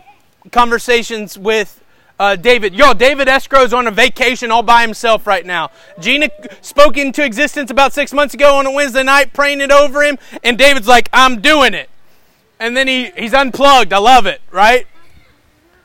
conversations 0.52 1.38
with 1.38 1.82
uh, 2.20 2.36
David. 2.36 2.76
Yo, 2.76 2.94
David 2.94 3.30
Escrow's 3.30 3.72
on 3.72 3.88
a 3.88 3.92
vacation 3.92 4.52
all 4.52 4.62
by 4.62 4.82
himself 4.82 5.26
right 5.26 5.46
now. 5.46 5.72
Gina 6.02 6.28
spoke 6.60 6.98
into 6.98 7.24
existence 7.24 7.72
about 7.72 7.94
six 7.94 8.12
months 8.12 8.34
ago 8.34 8.58
on 8.58 8.66
a 8.66 8.72
Wednesday 8.72 9.04
night, 9.04 9.32
praying 9.32 9.62
it 9.62 9.72
over 9.72 10.04
him, 10.04 10.18
and 10.44 10.58
David's 10.58 10.90
like, 10.90 11.08
I'm 11.14 11.40
doing 11.40 11.74
it. 11.74 11.90
And 12.64 12.78
then 12.78 12.88
he, 12.88 13.12
he's 13.18 13.34
unplugged. 13.34 13.92
I 13.92 13.98
love 13.98 14.26
it, 14.26 14.40
right? 14.50 14.88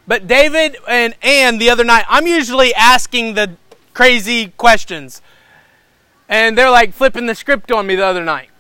But 0.07 0.29
David 0.29 0.77
and 0.87 1.13
Ann 1.23 1.59
the 1.59 1.71
other 1.71 1.83
night, 1.83 2.05
I'm 2.09 2.29
usually 2.29 2.73
asking 2.73 3.35
the 3.35 3.57
crazy 3.95 4.53
questions 4.57 5.21
and 6.29 6.57
they're 6.57 6.71
like 6.71 6.93
flipping 6.93 7.27
the 7.27 7.35
script 7.35 7.73
on 7.73 7.89
me 7.89 7.97
the 7.97 8.07
other 8.07 8.25
night. 8.25 8.51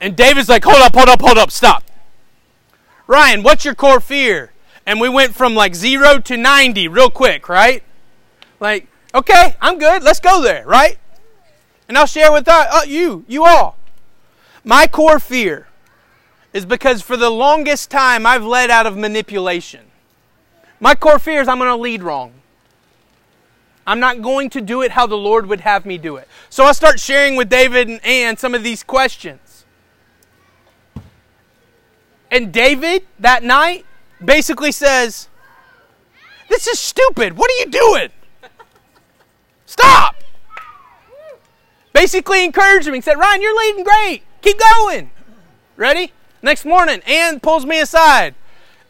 And 0.00 0.16
David's 0.16 0.48
like, 0.48 0.64
hold 0.64 0.82
up, 0.82 0.92
hold 0.92 1.08
up, 1.08 1.20
hold 1.20 1.38
up, 1.38 1.52
stop. 1.52 1.84
Ryan, 3.06 3.44
what's 3.44 3.64
your 3.64 3.76
core 3.76 4.00
fear? 4.00 4.50
And 4.84 5.00
we 5.00 5.08
went 5.08 5.36
from 5.36 5.54
like 5.54 5.76
zero 5.76 6.18
to 6.18 6.36
90 6.36 6.88
real 6.88 7.10
quick, 7.10 7.48
right? 7.48 7.84
Like, 8.58 8.88
okay, 9.14 9.54
I'm 9.60 9.78
good. 9.78 10.02
Let's 10.02 10.18
go 10.18 10.42
there, 10.42 10.66
right? 10.66 10.98
And 11.86 11.96
I'll 11.96 12.06
share 12.06 12.32
with 12.32 12.48
uh, 12.48 12.66
uh, 12.72 12.80
you, 12.88 13.24
you 13.28 13.44
all. 13.44 13.76
My 14.64 14.88
core 14.88 15.20
fear 15.20 15.68
is 16.52 16.66
because 16.66 17.02
for 17.02 17.16
the 17.16 17.30
longest 17.30 17.90
time 17.90 18.26
I've 18.26 18.44
led 18.44 18.70
out 18.70 18.86
of 18.86 18.96
manipulation. 18.96 19.86
My 20.80 20.94
core 20.94 21.18
fear 21.18 21.40
is 21.40 21.48
I'm 21.48 21.58
going 21.58 21.70
to 21.70 21.76
lead 21.76 22.02
wrong. 22.02 22.32
I'm 23.86 24.00
not 24.00 24.22
going 24.22 24.50
to 24.50 24.60
do 24.60 24.82
it 24.82 24.92
how 24.92 25.06
the 25.06 25.16
Lord 25.16 25.46
would 25.46 25.60
have 25.60 25.86
me 25.86 25.98
do 25.98 26.16
it. 26.16 26.28
So 26.50 26.64
I 26.64 26.72
start 26.72 27.00
sharing 27.00 27.36
with 27.36 27.48
David 27.48 27.88
and 27.88 28.04
Ann 28.04 28.36
some 28.36 28.54
of 28.54 28.62
these 28.62 28.82
questions. 28.82 29.64
And 32.30 32.52
David, 32.52 33.04
that 33.18 33.42
night, 33.42 33.84
basically 34.24 34.72
says, 34.72 35.28
This 36.48 36.66
is 36.66 36.78
stupid. 36.78 37.36
What 37.36 37.50
are 37.50 37.58
you 37.64 37.70
doing? 37.70 38.08
Stop. 39.66 40.16
Basically 41.92 42.44
encouraged 42.44 42.88
me. 42.88 42.98
He 42.98 43.00
said, 43.00 43.18
Ryan, 43.18 43.42
you're 43.42 43.58
leading 43.58 43.84
great. 43.84 44.22
Keep 44.40 44.58
going. 44.58 45.10
Ready? 45.76 46.12
Next 46.42 46.64
morning, 46.64 47.00
Ann 47.06 47.40
pulls 47.40 47.64
me 47.64 47.80
aside. 47.80 48.34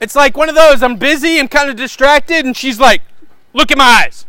It's 0.01 0.17
like 0.17 0.37
one 0.37 0.49
of 0.49 0.55
those, 0.55 0.83
I'm 0.83 0.97
busy, 0.97 1.39
I'm 1.39 1.49
kind 1.49 1.71
of 1.71 1.77
distracted, 1.77 2.45
and 2.45 2.57
she's 2.57 2.81
like, 2.81 3.03
Look 3.55 3.71
at 3.71 3.77
my 3.77 4.05
eyes 4.05 4.25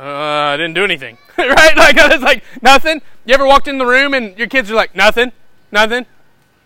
uh, 0.00 0.54
I 0.54 0.56
didn't 0.56 0.74
do 0.74 0.84
anything. 0.84 1.18
right? 1.38 1.76
Like, 1.76 1.98
I 1.98 2.08
was 2.08 2.22
like, 2.22 2.42
nothing. 2.62 3.02
You 3.24 3.34
ever 3.34 3.46
walked 3.46 3.68
in 3.68 3.78
the 3.78 3.86
room 3.86 4.14
and 4.14 4.36
your 4.38 4.46
kids 4.46 4.70
are 4.70 4.74
like, 4.74 4.94
nothing, 4.94 5.32
nothing? 5.70 6.06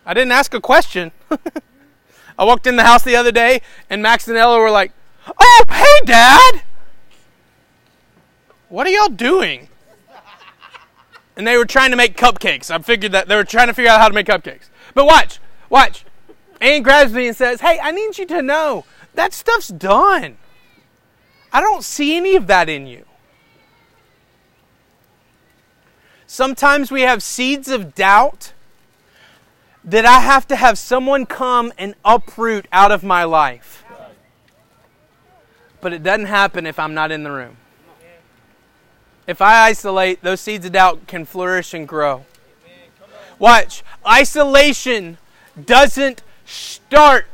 I 0.07 0.15
didn't 0.15 0.33
ask 0.33 0.55
a 0.55 0.61
question. 0.61 1.11
I 2.39 2.45
walked 2.45 2.67
in 2.67 2.77
the 2.77 2.85
house 2.85 3.03
the 3.03 3.17
other 3.17 3.33
day 3.33 3.61
and 3.91 4.03
Max 4.03 4.29
and 4.29 4.37
Ella 4.37 4.59
were 4.61 4.71
like, 4.71 4.93
oh, 5.27 5.65
hey, 5.69 6.07
Dad. 6.07 6.63
What 8.69 8.87
are 8.87 8.91
y'all 8.91 9.09
doing? 9.09 9.69
And 11.37 11.47
they 11.47 11.57
were 11.57 11.65
trying 11.65 11.91
to 11.91 11.97
make 11.97 12.17
cupcakes. 12.17 12.71
I 12.71 12.79
figured 12.79 13.13
that 13.13 13.27
they 13.27 13.35
were 13.35 13.45
trying 13.45 13.67
to 13.67 13.75
figure 13.75 13.91
out 13.91 14.01
how 14.01 14.09
to 14.09 14.15
make 14.15 14.27
cupcakes. 14.27 14.69
But 14.95 15.07
watch, 15.07 15.41
watch. 15.69 16.05
Ann 16.61 16.83
grabs 16.83 17.13
me 17.13 17.29
and 17.29 17.37
says, 17.37 17.61
Hey, 17.61 17.79
I 17.83 17.91
need 17.91 18.17
you 18.17 18.27
to 18.27 18.43
know 18.43 18.85
that 19.15 19.33
stuff's 19.33 19.69
done. 19.69 20.37
I 21.53 21.61
don't 21.61 21.85
see 21.85 22.17
any 22.17 22.37
of 22.37 22.47
that 22.47 22.69
in 22.69 22.87
you. 22.87 23.05
Sometimes 26.27 26.91
we 26.91 27.03
have 27.03 27.23
seeds 27.23 27.69
of 27.69 27.95
doubt 27.95 28.55
that 29.85 30.07
I 30.07 30.21
have 30.21 30.49
to 30.49 30.57
have 30.57 30.79
someone 30.79 31.27
come 31.27 31.73
and 31.79 31.95
uproot 32.05 32.67
out 32.73 32.91
of 32.91 33.05
my 33.05 33.25
life. 33.25 33.85
But 35.81 35.93
it 35.93 36.03
doesn't 36.03 36.27
happen 36.27 36.67
if 36.67 36.79
I'm 36.79 36.95
not 36.95 37.13
in 37.13 37.23
the 37.23 37.31
room. 37.31 37.59
If 39.27 39.41
I 39.41 39.67
isolate, 39.67 40.23
those 40.23 40.41
seeds 40.41 40.67
of 40.67 40.73
doubt 40.73 41.07
can 41.07 41.25
flourish 41.25 41.73
and 41.73 41.87
grow. 41.87 42.25
Watch. 43.39 43.83
Isolation 44.07 45.19
doesn't 45.65 46.23
start 46.45 47.27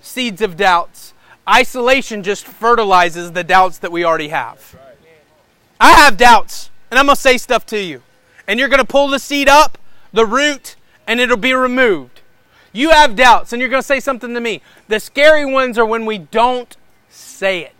seeds 0.00 0.40
of 0.42 0.56
doubts. 0.56 1.14
Isolation 1.48 2.22
just 2.22 2.44
fertilizes 2.46 3.32
the 3.32 3.44
doubts 3.44 3.78
that 3.78 3.92
we 3.92 4.04
already 4.04 4.28
have. 4.28 4.76
I 5.78 5.92
have 5.92 6.16
doubts, 6.16 6.70
and 6.90 6.98
I'm 6.98 7.06
going 7.06 7.16
to 7.16 7.20
say 7.20 7.38
stuff 7.38 7.66
to 7.66 7.78
you 7.78 8.02
and 8.46 8.58
you're 8.58 8.68
going 8.68 8.80
to 8.80 8.86
pull 8.86 9.08
the 9.08 9.18
seed 9.18 9.48
up, 9.48 9.78
the 10.12 10.26
root, 10.26 10.76
and 11.06 11.20
it'll 11.20 11.36
be 11.36 11.52
removed. 11.52 12.20
You 12.72 12.90
have 12.90 13.16
doubts, 13.16 13.52
and 13.52 13.60
you're 13.60 13.70
going 13.70 13.82
to 13.82 13.86
say 13.86 14.00
something 14.00 14.34
to 14.34 14.40
me. 14.40 14.60
The 14.88 15.00
scary 15.00 15.44
ones 15.44 15.78
are 15.78 15.86
when 15.86 16.06
we 16.06 16.18
don't 16.18 16.76
say 17.08 17.60
it. 17.62 17.72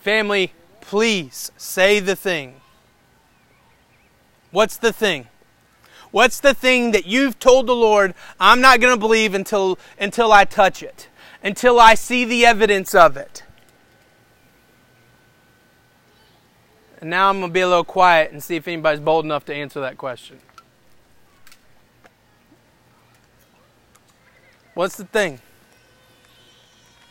Family, 0.00 0.52
please 0.80 1.52
say 1.56 2.00
the 2.00 2.16
thing. 2.16 2.57
What's 4.50 4.76
the 4.76 4.92
thing? 4.92 5.28
What's 6.10 6.40
the 6.40 6.54
thing 6.54 6.92
that 6.92 7.06
you've 7.06 7.38
told 7.38 7.66
the 7.66 7.74
Lord, 7.74 8.14
I'm 8.40 8.60
not 8.60 8.80
going 8.80 8.94
to 8.94 9.00
believe 9.00 9.34
until, 9.34 9.78
until 9.98 10.32
I 10.32 10.44
touch 10.44 10.82
it, 10.82 11.08
until 11.42 11.78
I 11.78 11.94
see 11.94 12.24
the 12.24 12.46
evidence 12.46 12.94
of 12.94 13.16
it? 13.16 13.42
And 17.00 17.10
now 17.10 17.28
I'm 17.28 17.38
going 17.38 17.50
to 17.50 17.54
be 17.54 17.60
a 17.60 17.68
little 17.68 17.84
quiet 17.84 18.32
and 18.32 18.42
see 18.42 18.56
if 18.56 18.66
anybody's 18.66 19.00
bold 19.00 19.24
enough 19.24 19.44
to 19.46 19.54
answer 19.54 19.80
that 19.80 19.98
question. 19.98 20.40
What's 24.74 24.96
the 24.96 25.04
thing? 25.04 25.40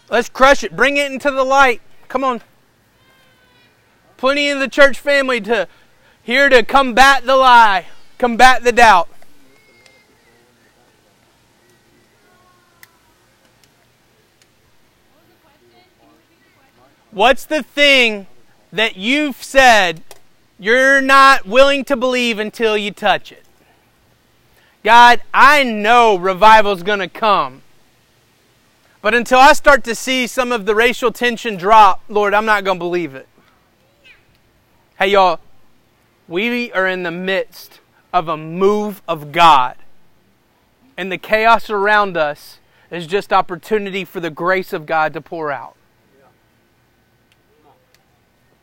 Let's 0.10 0.30
crush 0.30 0.63
it. 0.63 0.76
Bring 0.76 0.97
it 0.97 1.12
into 1.12 1.32
the 1.32 1.43
light. 1.43 1.82
Come 2.08 2.23
on. 2.23 2.41
Plenty 4.15 4.47
in 4.47 4.60
the 4.60 4.69
church 4.69 5.00
family 5.00 5.39
to 5.41 5.67
here 6.27 6.49
to 6.49 6.61
combat 6.61 7.25
the 7.25 7.37
lie, 7.37 7.85
combat 8.17 8.61
the 8.61 8.73
doubt. 8.73 9.07
What's 17.11 17.45
the 17.45 17.63
thing 17.63 18.27
that 18.73 18.97
you've 18.97 19.41
said 19.41 20.01
you're 20.59 20.99
not 20.99 21.47
willing 21.47 21.85
to 21.85 21.95
believe 21.95 22.39
until 22.39 22.75
you 22.75 22.91
touch 22.91 23.31
it? 23.31 23.45
God, 24.83 25.21
I 25.33 25.63
know 25.63 26.17
revival's 26.17 26.83
going 26.83 26.99
to 26.99 27.07
come. 27.07 27.61
But 29.01 29.15
until 29.15 29.39
I 29.39 29.53
start 29.53 29.85
to 29.85 29.95
see 29.95 30.27
some 30.27 30.51
of 30.51 30.65
the 30.65 30.75
racial 30.75 31.13
tension 31.13 31.55
drop, 31.55 32.03
Lord, 32.09 32.33
I'm 32.33 32.45
not 32.45 32.65
going 32.65 32.79
to 32.79 32.83
believe 32.83 33.15
it. 33.15 33.29
Hey, 34.99 35.11
y'all, 35.11 35.39
we 36.27 36.71
are 36.73 36.87
in 36.87 37.03
the 37.03 37.11
midst 37.11 37.79
of 38.13 38.27
a 38.27 38.37
move 38.37 39.01
of 39.07 39.31
God. 39.31 39.75
And 40.97 41.11
the 41.11 41.17
chaos 41.17 41.69
around 41.69 42.17
us 42.17 42.59
is 42.89 43.05
just 43.05 43.31
opportunity 43.31 44.03
for 44.03 44.19
the 44.19 44.29
grace 44.29 44.73
of 44.73 44.85
God 44.85 45.13
to 45.13 45.21
pour 45.21 45.51
out. 45.51 45.75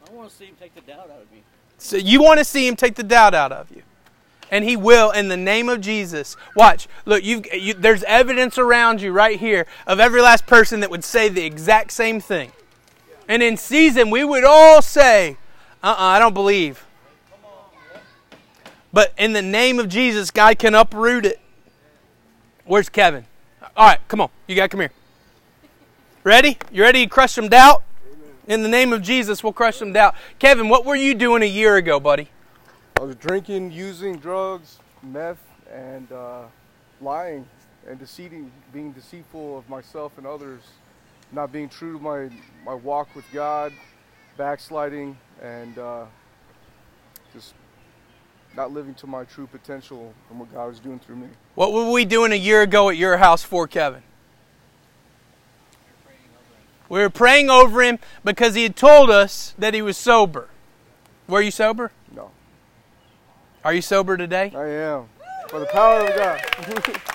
I 0.09 0.12
want 0.12 0.31
to 0.31 0.35
see 0.35 0.46
him 0.46 0.57
take 0.59 0.74
the 0.74 0.81
doubt 0.81 1.11
out 1.11 1.22
of 1.22 1.33
me. 1.33 1.42
So 1.79 1.96
you 1.96 2.22
want 2.22 2.38
to 2.38 2.44
see 2.44 2.66
him 2.66 2.77
take 2.77 2.94
the 2.94 3.03
doubt 3.03 3.35
out 3.35 3.53
of 3.53 3.70
you. 3.70 3.83
And 4.50 4.64
he 4.64 4.77
will 4.77 5.11
in 5.11 5.29
the 5.29 5.37
name 5.37 5.68
of 5.68 5.81
Jesus. 5.81 6.37
Watch. 6.55 6.87
Look, 7.05 7.24
you've, 7.24 7.46
you, 7.53 7.74
there's 7.74 8.03
evidence 8.05 8.59
around 8.59 9.00
you 9.00 9.11
right 9.11 9.38
here 9.38 9.66
of 9.87 10.00
every 10.00 10.20
last 10.20 10.46
person 10.46 10.81
that 10.81 10.90
would 10.90 11.05
say 11.05 11.29
the 11.29 11.44
exact 11.44 11.92
same 11.92 12.20
thing. 12.20 12.53
And 13.29 13.42
in 13.42 13.57
season, 13.57 14.11
we 14.11 14.22
would 14.24 14.44
all 14.44 14.83
say, 14.83 15.37
uh 15.83 15.88
uh 15.88 15.94
I 15.98 16.18
don't 16.18 16.35
believe. 16.35 16.85
But 18.95 19.13
in 19.19 19.33
the 19.33 19.43
name 19.43 19.81
of 19.81 19.89
Jesus, 19.89 20.31
God 20.31 20.57
can 20.57 20.73
uproot 20.73 21.27
it. 21.27 21.41
Where's 22.65 22.89
Kevin? 22.89 23.27
All 23.77 23.89
right, 23.89 23.99
come 24.07 24.21
on. 24.21 24.31
You 24.47 24.55
got 24.55 24.63
to 24.63 24.69
come 24.69 24.81
here. 24.81 24.93
Ready? 26.23 26.57
You 26.71 26.83
ready 26.83 27.05
to 27.05 27.11
crush 27.11 27.33
some 27.33 27.49
doubt? 27.49 27.83
In 28.47 28.63
the 28.63 28.69
name 28.69 28.93
of 28.93 29.03
Jesus, 29.03 29.43
we'll 29.43 29.53
crush 29.53 29.79
some 29.79 29.93
doubt. 29.93 30.15
Kevin, 30.39 30.69
what 30.69 30.85
were 30.85 30.95
you 30.95 31.15
doing 31.15 31.43
a 31.43 31.47
year 31.47 31.75
ago, 31.75 31.99
buddy? 31.99 32.29
I 32.97 33.03
was 33.03 33.17
drinking, 33.17 33.73
using 33.73 34.17
drugs, 34.17 34.79
meth, 35.03 35.43
and 35.73 36.11
uh, 36.13 36.43
lying 37.01 37.45
and 37.89 37.99
deceiving, 37.99 38.53
being 38.73 38.93
deceitful 38.93 39.59
of 39.59 39.69
myself 39.69 40.13
and 40.19 40.27
others, 40.27 40.63
not 41.33 41.51
being 41.51 41.69
true 41.69 41.99
to 41.99 41.99
my, 41.99 42.31
my 42.65 42.75
walk 42.75 43.09
with 43.17 43.25
God, 43.33 43.73
backsliding, 44.37 45.19
and 45.43 45.79
uh, 45.79 46.05
not 48.57 48.73
living 48.73 48.95
to 48.95 49.07
my 49.07 49.25
true 49.25 49.47
potential 49.47 50.14
and 50.31 50.38
what 50.38 50.53
God 50.53 50.69
was 50.69 50.79
doing 50.79 50.99
through 50.99 51.17
me. 51.17 51.29
What 51.55 51.73
were 51.73 51.90
we 51.90 52.05
doing 52.05 52.33
a 52.33 52.37
year 52.37 52.62
ago 52.62 52.88
at 52.88 52.97
your 52.97 53.17
house 53.17 53.43
for 53.43 53.67
Kevin? 53.67 54.03
We 56.88 57.01
were 57.01 57.11
praying 57.11 57.51
over 57.51 57.83
him 57.83 57.99
because 58.23 58.55
he 58.55 58.62
had 58.62 58.77
told 58.77 59.11
us 59.11 59.55
that 59.59 59.75
he 59.75 59.83
was 59.83 59.97
sober. 59.97 60.49
Were 61.27 61.40
you 61.40 61.51
sober? 61.51 61.90
No, 62.14 62.31
Are 63.64 63.73
you 63.73 63.83
sober 63.83 64.17
today? 64.17 64.53
I 64.55 64.69
am. 64.69 65.09
For 65.49 65.59
the 65.59 65.67
power 65.67 66.01
of 66.01 66.14
God. 66.14 67.01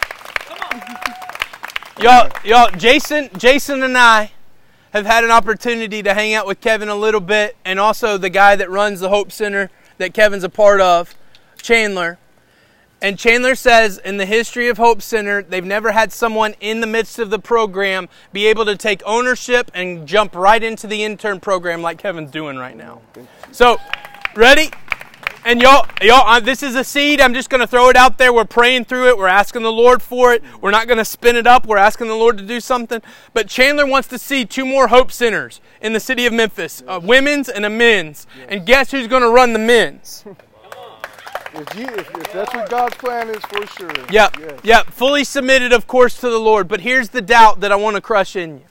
Y'all, 2.02 2.32
y'all, 2.45 2.71
Jason, 2.71 3.30
Jason 3.38 3.84
and 3.84 3.97
I 3.97 4.32
have 4.93 5.06
had 5.06 5.25
an 5.25 5.32
opportunity 5.32 6.02
to 6.02 6.13
hang 6.13 6.34
out 6.34 6.47
with 6.47 6.62
Kevin 6.62 6.88
a 6.88 6.95
little 6.95 7.19
bit, 7.19 7.58
and 7.65 7.78
also 7.78 8.17
the 8.17 8.30
guy 8.30 8.56
that 8.56 8.69
runs 8.69 9.02
the 9.02 9.10
Hope 9.10 9.34
Center 9.34 9.69
that 9.97 10.13
Kevin's 10.13 10.45
a 10.45 10.49
part 10.49 10.80
of, 10.80 11.13
Chandler. 11.62 12.17
And 13.02 13.17
Chandler 13.17 13.56
says 13.56 13.98
in 13.98 14.17
the 14.17 14.26
history 14.26 14.67
of 14.67 14.78
Hope 14.78 15.02
Center, 15.02 15.41
they've 15.41 15.63
never 15.63 15.91
had 15.91 16.12
someone 16.12 16.54
in 16.60 16.82
the 16.82 16.88
midst 16.88 17.17
of 17.17 17.30
the 17.30 17.39
program 17.39 18.10
be 18.34 18.48
able 18.48 18.65
to 18.65 18.76
take 18.76 19.02
ownership 19.06 19.72
and 19.74 20.06
jump 20.06 20.36
right 20.36 20.62
into 20.62 20.86
the 20.86 21.04
intern 21.04 21.39
program 21.39 21.82
like 21.82 21.98
Kevin's 21.98 22.32
doing 22.32 22.58
right 22.58 22.76
now. 22.76 23.02
So, 23.52 23.78
ready? 24.36 24.69
And 25.45 25.62
y'all, 25.62 25.88
y'all, 26.02 26.28
uh, 26.28 26.41
this 26.41 26.62
is 26.62 26.76
a 26.76 26.84
seed. 26.84 27.22
I'm 27.22 27.34
just 27.34 27.50
going 27.50 27.62
to 27.62 27.67
throw 27.67 27.88
it 27.88 27.95
out 27.95 28.17
there. 28.17 28.34
We're 28.34 28.43
praying 28.43 28.86
through 28.86 29.08
it. 29.08 29.17
We're 29.17 29.28
asking 29.28 29.62
the 29.62 29.72
Lord 29.72 30.02
for 30.02 30.34
it. 30.34 30.43
We're 30.60 30.72
not 30.72 30.88
going 30.88 30.98
to 30.98 31.06
spin 31.06 31.38
it 31.38 31.48
up. 31.48 31.65
We're 31.65 31.78
asking 31.78 32.08
the 32.08 32.15
Lord 32.15 32.38
to 32.39 32.45
do 32.45 32.60
something. 32.60 33.02
But 33.34 33.48
Chandler 33.48 33.86
wants 33.86 34.10
to 34.10 34.19
see 34.19 34.43
two 34.43 34.65
more 34.65 34.89
Hope 34.89 35.12
Centers 35.13 35.62
in 35.82 35.93
the 35.93 36.02
city 36.02 36.26
of 36.26 36.34
Memphis, 36.34 36.84
a 36.86 37.00
women's 37.00 37.48
and 37.48 37.65
a 37.65 37.69
men's. 37.69 38.28
And 38.50 38.65
guess 38.65 38.91
who's 38.91 39.08
going 39.08 39.22
to 39.22 39.30
run 39.30 39.54
the 39.54 39.60
men's? 39.60 40.26
If, 41.53 41.75
you, 41.79 41.85
if, 41.88 42.15
if 42.15 42.31
that's 42.31 42.53
what 42.53 42.69
God's 42.69 42.95
plan 42.95 43.29
is, 43.29 43.43
for 43.45 43.65
sure. 43.67 43.91
Yep. 44.12 44.38
Yes. 44.39 44.59
Yep. 44.63 44.85
Fully 44.88 45.23
submitted, 45.23 45.73
of 45.73 45.88
course, 45.88 46.19
to 46.19 46.29
the 46.29 46.39
Lord. 46.39 46.67
But 46.67 46.81
here's 46.81 47.09
the 47.09 47.21
doubt 47.21 47.62
that 47.62 47.71
I 47.71 47.75
want 47.75 47.95
to 47.95 48.01
crush 48.01 48.35
in 48.35 48.59
you. 48.59 48.65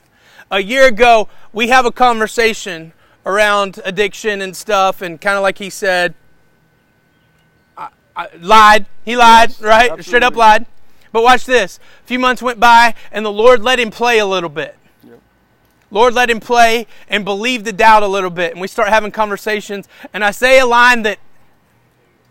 A 0.51 0.59
year 0.59 0.87
ago, 0.87 1.27
we 1.53 1.67
have 1.67 1.85
a 1.85 1.91
conversation 1.91 2.93
around 3.25 3.79
addiction 3.85 4.41
and 4.41 4.55
stuff, 4.55 5.01
and 5.01 5.19
kind 5.19 5.35
of 5.37 5.43
like 5.43 5.57
he 5.57 5.69
said, 5.69 6.15
I, 7.77 7.89
I 8.15 8.29
lied. 8.39 8.85
He 9.05 9.15
lied, 9.15 9.49
Yes, 9.49 9.61
right? 9.61 10.03
Straight 10.03 10.23
up 10.23 10.35
lied. 10.35 10.65
But 11.11 11.23
watch 11.23 11.45
this. 11.45 11.79
A 12.03 12.07
few 12.07 12.19
months 12.19 12.41
went 12.41 12.59
by, 12.59 12.95
and 13.11 13.25
the 13.25 13.31
Lord 13.31 13.61
let 13.61 13.79
him 13.79 13.91
play 13.91 14.19
a 14.19 14.25
little 14.25 14.49
bit. 14.49 14.77
Yep. 15.03 15.19
Lord 15.91 16.13
let 16.13 16.29
him 16.29 16.39
play 16.39 16.87
and 17.09 17.25
believe 17.25 17.63
the 17.63 17.73
doubt 17.73 18.03
a 18.03 18.07
little 18.07 18.29
bit. 18.29 18.51
And 18.51 18.61
we 18.61 18.67
start 18.67 18.89
having 18.89 19.11
conversations. 19.11 19.87
And 20.13 20.23
I 20.23 20.31
say 20.31 20.59
a 20.59 20.65
line 20.65 21.03
that 21.03 21.19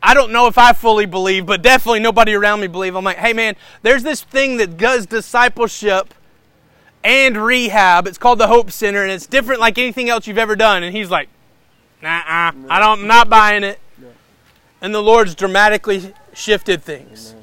I 0.03 0.15
don't 0.15 0.33
know 0.33 0.47
if 0.47 0.57
I 0.59 0.73
fully 0.73 1.07
believe, 1.07 1.47
but 1.47 1.63
definitely 1.63 2.01
nobody 2.01 2.35
around 2.35 2.61
me 2.61 2.67
believe. 2.67 2.95
I'm 2.95 3.05
like, 3.05 3.17
hey 3.17 3.33
man, 3.33 3.57
there's 3.83 4.03
this 4.03 4.23
thing 4.23 4.59
that 4.59 4.77
does 4.77 5.07
discipleship 5.07 6.15
and 7.03 7.37
rehab. 7.37 8.07
It's 8.07 8.19
called 8.19 8.39
the 8.39 8.47
Hope 8.47 8.71
Center, 8.71 9.03
and 9.03 9.11
it's 9.11 9.27
different 9.27 9.61
like 9.61 9.79
anything 9.79 10.09
else 10.09 10.27
you've 10.27 10.39
ever 10.39 10.57
done. 10.57 10.83
And 10.83 10.95
he's 10.95 11.11
like, 11.11 11.29
nah, 12.03 12.23
I 12.27 12.53
don't, 12.81 13.01
I'm 13.01 13.07
not 13.07 13.29
buying 13.29 13.65
it. 13.65 13.81
And 14.81 14.95
the 14.95 15.03
Lord's 15.03 15.35
dramatically 15.35 16.15
shifted 16.33 16.83
things. 16.83 17.35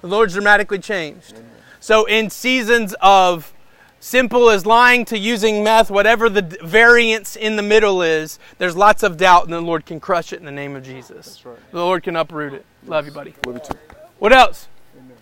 The 0.00 0.08
Lord's 0.08 0.32
dramatically 0.32 0.78
changed. 0.78 1.40
So 1.78 2.04
in 2.06 2.30
seasons 2.30 2.94
of 3.00 3.52
simple 4.00 4.50
as 4.50 4.66
lying 4.66 5.04
to 5.06 5.18
using 5.18 5.62
meth, 5.62 5.90
whatever 5.90 6.28
the 6.28 6.42
d- 6.42 6.56
variance 6.62 7.36
in 7.36 7.56
the 7.56 7.62
middle 7.62 8.02
is, 8.02 8.38
there's 8.58 8.76
lots 8.76 9.02
of 9.02 9.16
doubt, 9.16 9.44
and 9.44 9.52
the 9.52 9.60
Lord 9.60 9.86
can 9.86 10.00
crush 10.00 10.32
it 10.32 10.40
in 10.40 10.44
the 10.44 10.50
name 10.50 10.74
of 10.74 10.82
Jesus. 10.82 11.26
That's 11.26 11.46
right. 11.46 11.70
The 11.70 11.78
Lord 11.78 12.02
can 12.02 12.16
uproot 12.16 12.54
it. 12.54 12.66
Love 12.86 13.06
you, 13.06 13.12
buddy. 13.12 13.34
Love 13.46 13.56
you 13.56 13.62
too. 13.62 13.78
What 14.18 14.32
else? 14.32 14.66
Amen. 14.98 15.16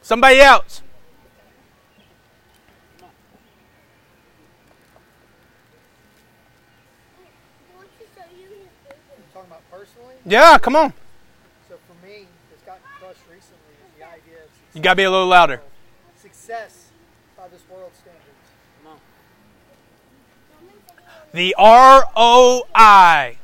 Somebody 0.00 0.40
else. 0.40 0.82
talking 9.38 9.50
about 9.50 9.70
personally. 9.70 10.14
Yeah, 10.26 10.58
come 10.58 10.76
on. 10.76 10.92
So 11.68 11.76
for 11.86 12.06
me, 12.06 12.26
it's 12.52 12.62
gotten 12.62 12.82
crushed 12.98 13.20
recently 13.30 13.74
is 13.78 13.98
the 13.98 14.04
idea 14.04 14.42
of 14.44 14.50
You 14.78 14.82
got 14.82 14.92
to 14.92 14.96
be 14.98 15.02
a 15.02 15.10
little 15.10 15.26
louder. 15.26 15.60
success 16.22 16.90
by 17.36 17.48
this 17.48 17.62
world 17.68 17.90
standards. 18.00 18.22
The 21.32 21.52
ROI. 21.58 23.38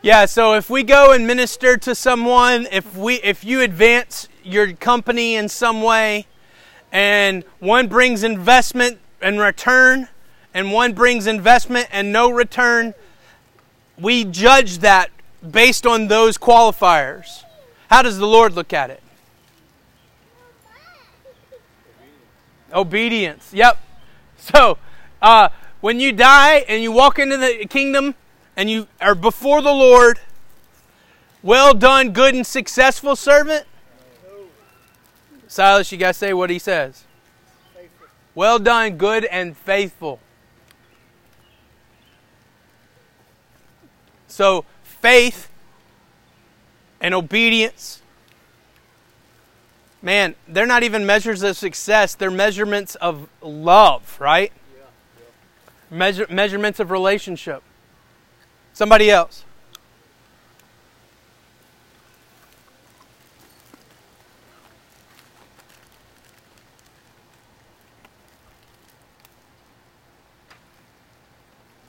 Yeah, 0.00 0.24
so 0.24 0.54
if 0.54 0.70
we 0.70 0.82
go 0.82 1.12
and 1.12 1.26
minister 1.26 1.76
to 1.76 1.94
someone, 1.94 2.68
if 2.72 2.96
we 2.96 3.16
if 3.16 3.44
you 3.44 3.60
advance 3.60 4.30
your 4.42 4.72
company 4.72 5.34
in 5.34 5.50
some 5.50 5.82
way 5.82 6.24
and 6.90 7.44
one 7.58 7.86
brings 7.86 8.22
investment 8.22 8.98
and 9.20 9.38
return 9.38 10.08
and 10.54 10.72
one 10.72 10.94
brings 10.94 11.26
investment 11.26 11.86
and 11.92 12.10
no 12.10 12.30
return, 12.30 12.94
we 13.98 14.24
judge 14.24 14.78
that 14.78 15.10
based 15.50 15.86
on 15.86 16.08
those 16.08 16.38
qualifiers. 16.38 17.44
How 17.90 18.00
does 18.00 18.16
the 18.16 18.26
Lord 18.26 18.54
look 18.54 18.72
at 18.72 18.88
it? 18.88 19.02
Obedience. 22.72 23.52
Yep. 23.52 23.78
So, 24.40 24.78
uh, 25.20 25.48
when 25.80 25.98
you 25.98 26.12
die 26.12 26.58
and 26.68 26.80
you 26.80 26.92
walk 26.92 27.18
into 27.18 27.36
the 27.36 27.66
kingdom 27.68 28.14
and 28.56 28.70
you 28.70 28.86
are 29.00 29.16
before 29.16 29.60
the 29.60 29.72
Lord, 29.72 30.20
well 31.42 31.74
done, 31.74 32.12
good 32.12 32.34
and 32.34 32.46
successful 32.46 33.16
servant. 33.16 33.66
Silas, 35.48 35.90
you 35.90 35.98
got 35.98 36.08
to 36.08 36.14
say 36.14 36.32
what 36.32 36.50
he 36.50 36.58
says. 36.58 37.04
Faithful. 37.74 38.06
Well 38.34 38.58
done, 38.58 38.96
good 38.96 39.24
and 39.24 39.56
faithful. 39.56 40.20
So, 44.28 44.64
faith 44.82 45.48
and 47.00 47.14
obedience. 47.14 48.02
Man, 50.00 50.36
they're 50.46 50.66
not 50.66 50.84
even 50.84 51.04
measures 51.04 51.42
of 51.42 51.56
success, 51.56 52.14
they're 52.14 52.30
measurements 52.30 52.94
of 52.96 53.28
love, 53.42 54.16
right? 54.20 54.52
Measure, 55.90 56.26
measurements 56.30 56.78
of 56.78 56.90
relationship. 56.90 57.62
Somebody 58.72 59.10
else. 59.10 59.44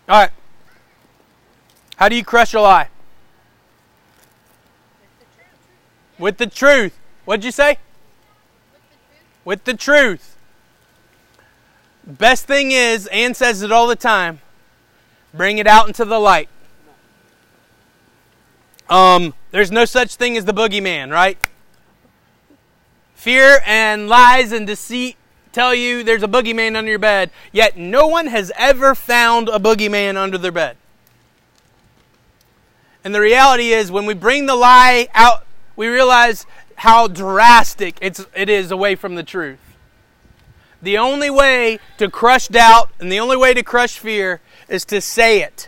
All 0.08 0.20
right. 0.20 0.32
How 1.98 2.10
do 2.10 2.16
you 2.16 2.24
crush 2.24 2.56
a 2.56 2.62
lie? 2.62 2.88
With 6.18 6.38
the 6.38 6.48
truth. 6.48 6.98
What'd 7.26 7.46
you 7.46 7.52
say? 7.52 7.78
With 9.50 9.64
the 9.64 9.74
truth. 9.74 10.38
Best 12.06 12.46
thing 12.46 12.70
is, 12.70 13.08
Ann 13.08 13.34
says 13.34 13.64
it 13.64 13.72
all 13.72 13.88
the 13.88 13.96
time 13.96 14.42
bring 15.34 15.58
it 15.58 15.66
out 15.66 15.88
into 15.88 16.06
the 16.06 16.20
light. 16.20 16.50
Um, 18.92 19.34
there's 19.50 19.72
no 19.72 19.86
such 19.86 20.18
thing 20.18 20.38
as 20.38 20.46
the 20.46 20.54
boogeyman, 20.54 21.12
right? 21.12 21.40
Fear 23.16 23.62
and 23.66 24.08
lies 24.08 24.52
and 24.52 24.68
deceit 24.68 25.18
tell 25.52 25.74
you 25.74 26.04
there's 26.04 26.22
a 26.22 26.28
boogeyman 26.28 26.76
under 26.76 26.92
your 26.92 27.00
bed, 27.00 27.32
yet 27.52 27.76
no 27.76 28.06
one 28.06 28.28
has 28.28 28.52
ever 28.56 28.94
found 28.94 29.50
a 29.50 29.58
boogeyman 29.58 30.16
under 30.16 30.38
their 30.38 30.52
bed. 30.52 30.78
And 33.04 33.16
the 33.16 33.20
reality 33.20 33.72
is, 33.72 33.92
when 33.92 34.06
we 34.06 34.14
bring 34.14 34.46
the 34.46 34.56
lie 34.56 35.08
out, 35.16 35.44
we 35.76 35.88
realize 35.88 36.46
how 36.80 37.08
drastic 37.08 37.98
it's, 38.02 38.26
it 38.34 38.50
is 38.50 38.72
away 38.72 38.96
from 38.96 39.16
the 39.16 39.24
truth. 39.24 39.60
The 40.82 40.98
only 40.98 41.30
way 41.30 41.80
to 41.98 42.10
crush 42.10 42.48
doubt 42.48 42.90
and 43.00 43.12
the 43.12 43.20
only 43.20 43.36
way 43.36 43.54
to 43.54 43.64
crush 43.64 44.00
fear 44.00 44.40
is 44.70 44.86
to 44.86 45.02
say 45.02 45.42
it. 45.42 45.68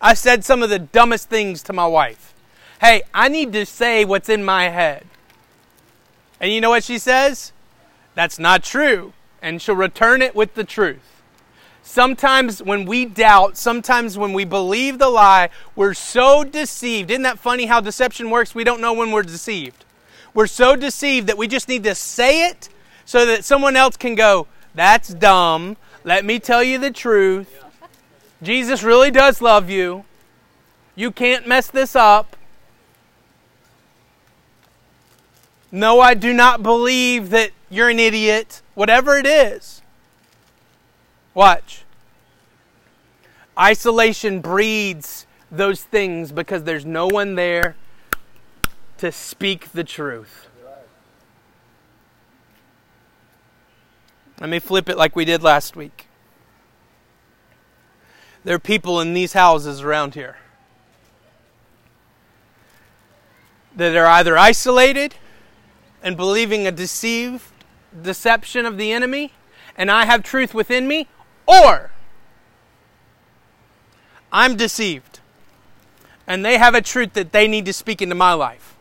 I 0.00 0.14
said 0.14 0.44
some 0.44 0.64
of 0.64 0.70
the 0.70 0.80
dumbest 0.80 1.28
things 1.28 1.62
to 1.64 1.72
my 1.72 1.86
wife. 1.86 2.34
Hey, 2.80 3.02
I 3.14 3.28
need 3.28 3.52
to 3.52 3.64
say 3.64 4.04
what's 4.04 4.28
in 4.28 4.44
my 4.44 4.68
head. 4.68 5.06
And 6.40 6.50
you 6.50 6.60
know 6.60 6.70
what 6.70 6.82
she 6.82 6.98
says? 6.98 7.52
That's 8.16 8.40
not 8.40 8.64
true. 8.64 9.12
And 9.40 9.62
she'll 9.62 9.76
return 9.76 10.22
it 10.22 10.34
with 10.34 10.54
the 10.54 10.64
truth. 10.64 11.11
Sometimes 11.82 12.62
when 12.62 12.86
we 12.86 13.04
doubt, 13.04 13.56
sometimes 13.56 14.16
when 14.16 14.32
we 14.32 14.44
believe 14.44 14.98
the 14.98 15.08
lie, 15.08 15.50
we're 15.74 15.94
so 15.94 16.44
deceived. 16.44 17.10
Isn't 17.10 17.22
that 17.24 17.38
funny 17.38 17.66
how 17.66 17.80
deception 17.80 18.30
works? 18.30 18.54
We 18.54 18.64
don't 18.64 18.80
know 18.80 18.92
when 18.92 19.10
we're 19.10 19.24
deceived. 19.24 19.84
We're 20.32 20.46
so 20.46 20.76
deceived 20.76 21.26
that 21.26 21.36
we 21.36 21.48
just 21.48 21.68
need 21.68 21.84
to 21.84 21.94
say 21.94 22.46
it 22.46 22.68
so 23.04 23.26
that 23.26 23.44
someone 23.44 23.76
else 23.76 23.96
can 23.96 24.14
go, 24.14 24.46
That's 24.74 25.12
dumb. 25.12 25.76
Let 26.04 26.24
me 26.24 26.38
tell 26.38 26.62
you 26.62 26.78
the 26.78 26.90
truth. 26.90 27.62
Jesus 28.42 28.82
really 28.82 29.10
does 29.10 29.42
love 29.42 29.68
you. 29.68 30.04
You 30.94 31.10
can't 31.10 31.46
mess 31.46 31.68
this 31.68 31.94
up. 31.94 32.36
No, 35.70 36.00
I 36.00 36.14
do 36.14 36.32
not 36.32 36.62
believe 36.62 37.30
that 37.30 37.50
you're 37.70 37.88
an 37.88 37.98
idiot. 37.98 38.62
Whatever 38.74 39.16
it 39.16 39.26
is. 39.26 39.81
Watch. 41.34 41.84
Isolation 43.58 44.40
breeds 44.40 45.26
those 45.50 45.82
things 45.82 46.32
because 46.32 46.64
there's 46.64 46.86
no 46.86 47.06
one 47.06 47.34
there 47.34 47.76
to 48.98 49.12
speak 49.12 49.72
the 49.72 49.84
truth. 49.84 50.48
Let 54.40 54.50
me 54.50 54.58
flip 54.58 54.88
it 54.88 54.96
like 54.96 55.14
we 55.14 55.24
did 55.24 55.42
last 55.42 55.76
week. 55.76 56.08
There 58.44 58.56
are 58.56 58.58
people 58.58 59.00
in 59.00 59.14
these 59.14 59.34
houses 59.34 59.82
around 59.82 60.14
here 60.14 60.36
that 63.76 63.94
are 63.94 64.06
either 64.06 64.36
isolated 64.36 65.14
and 66.02 66.16
believing 66.16 66.66
a 66.66 66.72
deceived 66.72 67.44
deception 68.02 68.66
of 68.66 68.78
the 68.78 68.90
enemy, 68.92 69.32
and 69.76 69.90
I 69.90 70.06
have 70.06 70.22
truth 70.22 70.54
within 70.54 70.88
me, 70.88 71.06
or 71.52 71.90
I'm 74.32 74.56
deceived 74.56 75.20
and 76.26 76.44
they 76.44 76.58
have 76.58 76.74
a 76.74 76.80
truth 76.80 77.12
that 77.14 77.32
they 77.32 77.48
need 77.48 77.66
to 77.66 77.72
speak 77.72 78.00
into 78.00 78.14
my 78.14 78.32
life. 78.32 78.74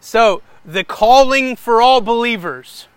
So, 0.00 0.42
the 0.64 0.84
calling 0.84 1.56
for 1.56 1.80
all 1.80 2.00
believers 2.00 2.88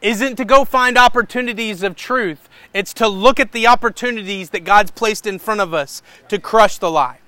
isn't 0.00 0.36
to 0.36 0.44
go 0.44 0.64
find 0.64 0.98
opportunities 0.98 1.82
of 1.82 1.96
truth, 1.96 2.48
it's 2.72 2.92
to 2.94 3.08
look 3.08 3.40
at 3.40 3.52
the 3.52 3.66
opportunities 3.66 4.50
that 4.50 4.60
God's 4.60 4.90
placed 4.90 5.26
in 5.26 5.38
front 5.38 5.60
of 5.60 5.72
us 5.72 6.02
to 6.28 6.38
crush 6.38 6.78
the 6.78 6.90
lie. 6.90 7.18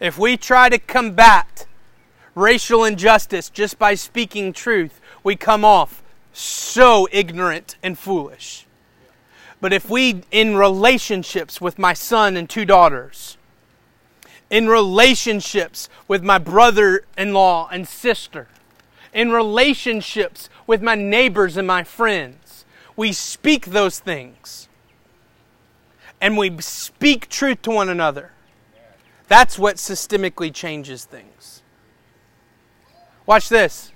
If 0.00 0.18
we 0.18 0.36
try 0.36 0.68
to 0.68 0.78
combat 0.78 1.66
racial 2.34 2.84
injustice 2.84 3.50
just 3.50 3.78
by 3.78 3.94
speaking 3.94 4.52
truth, 4.52 5.00
we 5.22 5.36
come 5.36 5.64
off 5.64 6.02
so 6.32 7.08
ignorant 7.10 7.76
and 7.82 7.98
foolish. 7.98 8.66
But 9.60 9.72
if 9.72 9.90
we, 9.90 10.22
in 10.30 10.56
relationships 10.56 11.60
with 11.60 11.78
my 11.78 11.92
son 11.92 12.36
and 12.36 12.48
two 12.48 12.64
daughters, 12.64 13.36
in 14.50 14.68
relationships 14.68 15.88
with 16.06 16.22
my 16.22 16.38
brother 16.38 17.04
in 17.16 17.32
law 17.32 17.68
and 17.70 17.86
sister, 17.86 18.48
in 19.12 19.30
relationships 19.32 20.48
with 20.66 20.82
my 20.82 20.94
neighbors 20.94 21.56
and 21.56 21.66
my 21.66 21.82
friends, 21.82 22.64
we 22.96 23.12
speak 23.12 23.66
those 23.66 23.98
things. 23.98 24.68
And 26.20 26.36
we 26.36 26.60
speak 26.60 27.28
truth 27.28 27.62
to 27.62 27.70
one 27.70 27.88
another. 27.88 28.32
That's 29.28 29.58
what 29.58 29.76
systemically 29.76 30.52
changes 30.52 31.04
things. 31.04 31.62
Watch 33.26 33.48
this. 33.48 33.92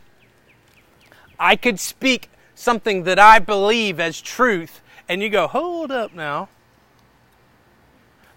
I 1.42 1.56
could 1.56 1.80
speak 1.80 2.30
something 2.54 3.02
that 3.02 3.18
I 3.18 3.40
believe 3.40 3.98
as 3.98 4.20
truth, 4.20 4.80
and 5.08 5.20
you 5.20 5.28
go, 5.28 5.48
hold 5.48 5.90
up 5.90 6.14
now. 6.14 6.48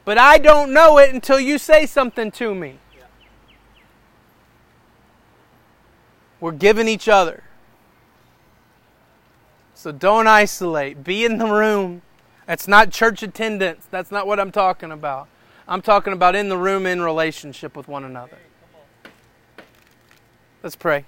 But 0.04 0.18
I 0.18 0.40
don't 0.40 0.74
know 0.74 0.98
it 0.98 1.14
until 1.14 1.40
you 1.40 1.60
say 1.60 1.86
something 1.86 2.32
to 2.32 2.56
me. 2.56 2.80
We're 6.40 6.52
giving 6.52 6.88
each 6.88 7.08
other. 7.08 7.44
So 9.76 9.92
don't 9.92 10.26
isolate. 10.26 11.04
Be 11.04 11.26
in 11.26 11.38
the 11.38 11.46
room. 11.46 12.02
That's 12.48 12.68
not 12.68 12.90
church 12.90 13.22
attendance. 13.22 13.88
That's 13.92 14.10
not 14.10 14.26
what 14.26 14.40
I'm 14.40 14.52
talking 14.52 14.92
about. 14.92 15.28
I'm 15.68 15.84
talking 15.84 16.12
about 16.12 16.36
in 16.36 16.50
the 16.50 16.58
room 16.58 16.88
in 16.88 17.02
relationship 17.02 17.78
with 17.78 17.88
one 17.88 18.04
another. 18.04 18.38
Let's 20.64 20.76
pray. 20.76 21.06